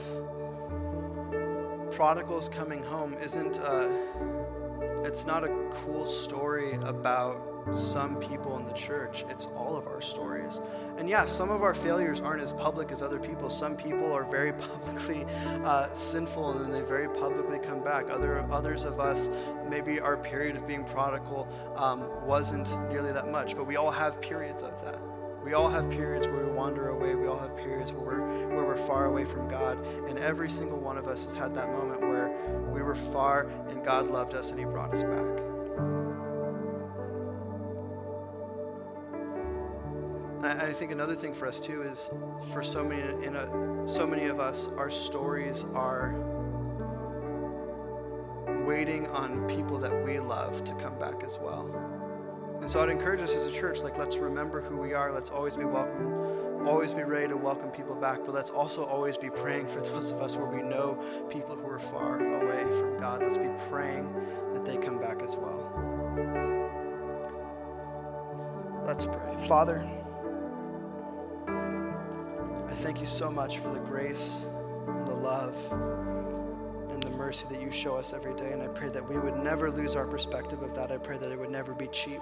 prodigals 1.92 2.48
coming 2.48 2.82
home 2.82 3.16
isn't 3.22 3.58
a, 3.58 3.92
it's 5.04 5.26
not 5.26 5.44
a 5.44 5.50
cool 5.84 6.06
story 6.06 6.76
about 6.84 7.68
some 7.72 8.16
people 8.16 8.56
in 8.56 8.66
the 8.66 8.72
church. 8.72 9.26
It's 9.30 9.48
all 9.58 9.76
of 9.76 9.88
our 9.88 10.00
stories. 10.00 10.62
And 10.98 11.10
yeah, 11.10 11.26
some 11.26 11.52
of 11.52 11.64
our 11.64 11.74
failures 11.74 12.22
aren't 12.22 12.42
as 12.42 12.54
public 12.54 12.94
as 12.94 13.02
other 13.02 13.20
people. 13.20 13.50
Some 13.50 13.76
people 13.76 14.14
are 14.14 14.24
very 14.24 14.54
publicly 14.70 15.26
uh, 15.66 15.94
sinful 15.94 16.52
and 16.52 16.62
then 16.62 16.72
they 16.72 16.88
very 16.88 17.10
publicly 17.10 17.60
come 17.60 17.84
back. 17.84 18.10
Other 18.10 18.48
others 18.50 18.86
of 18.86 19.02
us, 19.02 19.30
maybe 19.70 20.00
our 20.00 20.16
period 20.16 20.56
of 20.56 20.66
being 20.66 20.86
prodigal 20.86 21.46
um, 21.76 22.08
wasn't 22.26 22.70
nearly 22.88 23.12
that 23.12 23.28
much, 23.28 23.54
but 23.54 23.68
we 23.68 23.76
all 23.76 23.92
have 23.92 24.22
periods 24.22 24.64
of 24.64 24.82
that. 24.86 25.02
We 25.48 25.54
all 25.54 25.70
have 25.70 25.90
periods 25.90 26.28
where 26.28 26.44
we 26.44 26.52
wander 26.52 26.90
away. 26.90 27.16
We 27.16 27.26
all 27.28 27.40
have 27.40 27.56
periods 27.56 27.94
where 27.94 28.02
we're, 28.02 28.48
where 28.50 28.66
we're 28.66 28.86
far 28.86 29.06
away 29.06 29.24
from 29.24 29.48
God. 29.48 29.82
And 30.10 30.20
every 30.20 30.50
single 30.50 30.78
one 30.78 30.98
of 30.98 31.08
us 31.08 31.24
has 31.24 31.32
had 31.32 31.56
that 31.56 31.72
moment 31.72 32.02
where 32.02 32.38
we 32.70 32.82
were 32.82 32.96
far 32.96 33.48
and 33.70 33.82
God 33.82 34.12
loved 34.12 34.34
us 34.34 34.52
and 34.52 34.60
He 34.60 34.66
brought 34.66 34.94
us 34.94 35.04
back. 35.04 35.40
And 40.36 40.46
I, 40.46 40.68
I 40.68 40.74
think 40.74 40.92
another 40.92 41.16
thing 41.16 41.34
for 41.34 41.48
us 41.48 41.62
too 41.62 41.82
is 41.82 42.10
for 42.52 42.62
so 42.62 42.84
many, 42.84 43.26
in 43.26 43.38
a, 43.38 43.88
so 43.88 44.06
many 44.06 44.26
of 44.26 44.42
us, 44.42 44.68
our 44.76 44.92
stories 44.92 45.64
are 45.74 46.14
waiting 48.66 49.08
on 49.08 49.48
people 49.48 49.80
that 49.80 50.04
we 50.04 50.20
love 50.20 50.66
to 50.66 50.74
come 50.74 51.00
back 51.00 51.24
as 51.24 51.40
well. 51.40 51.87
And 52.62 52.70
so 52.70 52.82
I'd 52.82 52.90
encourage 52.90 53.22
us 53.22 53.34
as 53.36 53.46
a 53.46 53.52
church, 53.52 53.80
like, 53.80 53.98
let's 53.98 54.18
remember 54.18 54.62
who 54.62 54.78
we 54.78 54.94
are. 54.94 55.12
Let's 55.14 55.30
always 55.30 55.56
be 55.56 55.64
welcome, 55.64 56.68
always 56.68 56.94
be 56.94 57.04
ready 57.04 57.28
to 57.30 57.38
welcome 57.38 57.70
people 57.70 57.96
back. 57.96 58.20
But 58.26 58.34
let's 58.34 58.50
also 58.50 58.84
always 58.84 59.18
be 59.18 59.30
praying 59.30 59.68
for 59.68 59.80
those 59.82 60.12
of 60.12 60.22
us 60.22 60.36
where 60.36 60.48
we 60.48 60.62
know 60.62 61.02
people 61.30 61.56
who 61.56 61.68
are 61.70 61.80
far 61.80 62.20
away 62.20 62.64
from 62.80 63.00
God. 63.00 63.22
Let's 63.22 63.38
be 63.38 63.50
praying 63.70 64.14
that 64.54 64.66
they 64.66 64.78
come 64.78 65.00
back 65.00 65.22
as 65.22 65.38
well. 65.38 65.64
Let's 68.86 69.06
pray. 69.06 69.48
Father, 69.48 69.86
I 72.68 72.74
thank 72.76 73.00
you 73.00 73.06
so 73.06 73.30
much 73.30 73.60
for 73.60 73.70
the 73.70 73.80
grace 73.80 74.42
and 74.88 75.08
the 75.08 75.14
love 75.14 75.56
mercy 77.18 77.48
that 77.50 77.62
you 77.62 77.72
show 77.72 77.96
us 77.96 78.14
every 78.14 78.36
day. 78.36 78.52
And 78.52 78.62
I 78.62 78.68
pray 78.68 78.90
that 78.90 79.08
we 79.08 79.18
would 79.18 79.36
never 79.36 79.72
lose 79.72 79.96
our 79.96 80.06
perspective 80.06 80.62
of 80.62 80.76
that. 80.76 80.92
I 80.92 80.98
pray 80.98 81.18
that 81.18 81.32
it 81.32 81.40
would 81.40 81.50
never 81.50 81.74
be 81.74 81.88
cheap. 81.88 82.22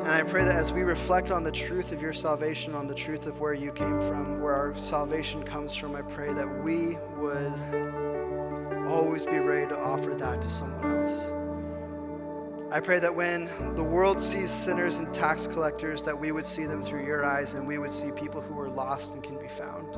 And 0.00 0.08
I 0.08 0.22
pray 0.22 0.44
that 0.44 0.56
as 0.56 0.72
we 0.72 0.82
reflect 0.82 1.30
on 1.30 1.44
the 1.44 1.52
truth 1.52 1.92
of 1.92 2.00
your 2.00 2.12
salvation, 2.12 2.74
on 2.74 2.86
the 2.88 2.94
truth 2.94 3.26
of 3.26 3.38
where 3.38 3.54
you 3.54 3.72
came 3.72 4.00
from, 4.00 4.40
where 4.40 4.54
our 4.54 4.76
salvation 4.76 5.42
comes 5.42 5.74
from, 5.74 5.94
I 5.94 6.02
pray 6.02 6.32
that 6.32 6.64
we 6.64 6.96
would 7.18 7.52
always 8.86 9.26
be 9.26 9.38
ready 9.38 9.68
to 9.68 9.78
offer 9.78 10.14
that 10.14 10.40
to 10.42 10.48
someone 10.48 10.98
else. 10.98 11.32
I 12.72 12.78
pray 12.78 13.00
that 13.00 13.12
when 13.12 13.50
the 13.74 13.82
world 13.82 14.20
sees 14.20 14.50
sinners 14.50 14.96
and 14.96 15.12
tax 15.12 15.48
collectors, 15.48 16.04
that 16.04 16.18
we 16.18 16.30
would 16.30 16.46
see 16.46 16.66
them 16.66 16.84
through 16.84 17.04
your 17.04 17.24
eyes 17.24 17.54
and 17.54 17.66
we 17.66 17.78
would 17.78 17.92
see 17.92 18.12
people 18.12 18.40
who 18.40 18.58
are 18.60 18.70
lost 18.70 19.12
and 19.12 19.22
can 19.22 19.36
be 19.38 19.48
found. 19.48 19.96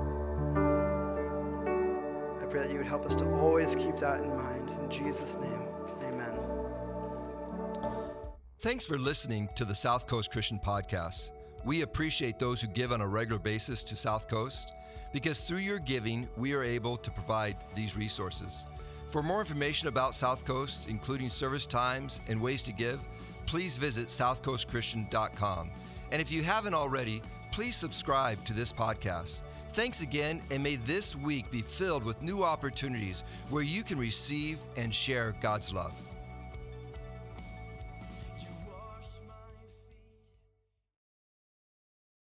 Pray 2.53 2.65
that 2.65 2.71
you 2.71 2.77
would 2.77 2.87
help 2.87 3.07
us 3.07 3.15
to 3.15 3.27
always 3.37 3.75
keep 3.75 3.97
that 3.97 4.21
in 4.21 4.37
mind. 4.37 4.71
In 4.83 4.91
Jesus' 4.91 5.37
name. 5.37 5.62
Amen. 6.03 6.38
Thanks 8.59 8.85
for 8.85 8.99
listening 8.99 9.49
to 9.55 9.65
the 9.65 9.75
South 9.75 10.07
Coast 10.07 10.31
Christian 10.31 10.61
Podcast. 10.62 11.31
We 11.65 11.81
appreciate 11.81 12.38
those 12.38 12.61
who 12.61 12.67
give 12.67 12.93
on 12.93 13.01
a 13.01 13.09
regular 13.09 13.38
basis 13.38 13.83
to 13.85 13.97
South 13.97 14.29
Coast 14.29 14.75
because 15.15 15.41
through 15.41 15.61
your 15.61 15.79
giving, 15.79 16.29
we 16.37 16.53
are 16.53 16.62
able 16.62 16.99
to 16.99 17.11
provide 17.11 17.57
these 17.75 17.97
resources. 17.97 18.67
For 19.07 19.23
more 19.23 19.41
information 19.41 19.88
about 19.88 20.15
South 20.15 20.45
Coast, 20.45 20.91
including 20.91 21.31
service 21.31 21.65
times 21.65 22.21
and 22.29 22.38
ways 22.38 22.62
to 22.65 22.73
give, 22.75 23.01
please 23.47 23.79
visit 23.79 24.09
southcoastchristian.com. 24.09 25.71
And 26.11 26.21
if 26.21 26.31
you 26.31 26.43
haven't 26.43 26.75
already, 26.75 27.23
please 27.51 27.77
subscribe 27.77 28.45
to 28.45 28.53
this 28.53 28.75
podcast. 28.75 29.41
Thanks 29.72 30.02
again, 30.02 30.42
and 30.50 30.62
may 30.62 30.76
this 30.76 31.16
week 31.16 31.50
be 31.50 31.62
filled 31.62 32.04
with 32.04 32.20
new 32.20 32.44
opportunities 32.44 33.24
where 33.48 33.62
you 33.62 33.82
can 33.82 33.98
receive 33.98 34.58
and 34.76 34.94
share 34.94 35.35
God's 35.40 35.72
love. 35.72 35.94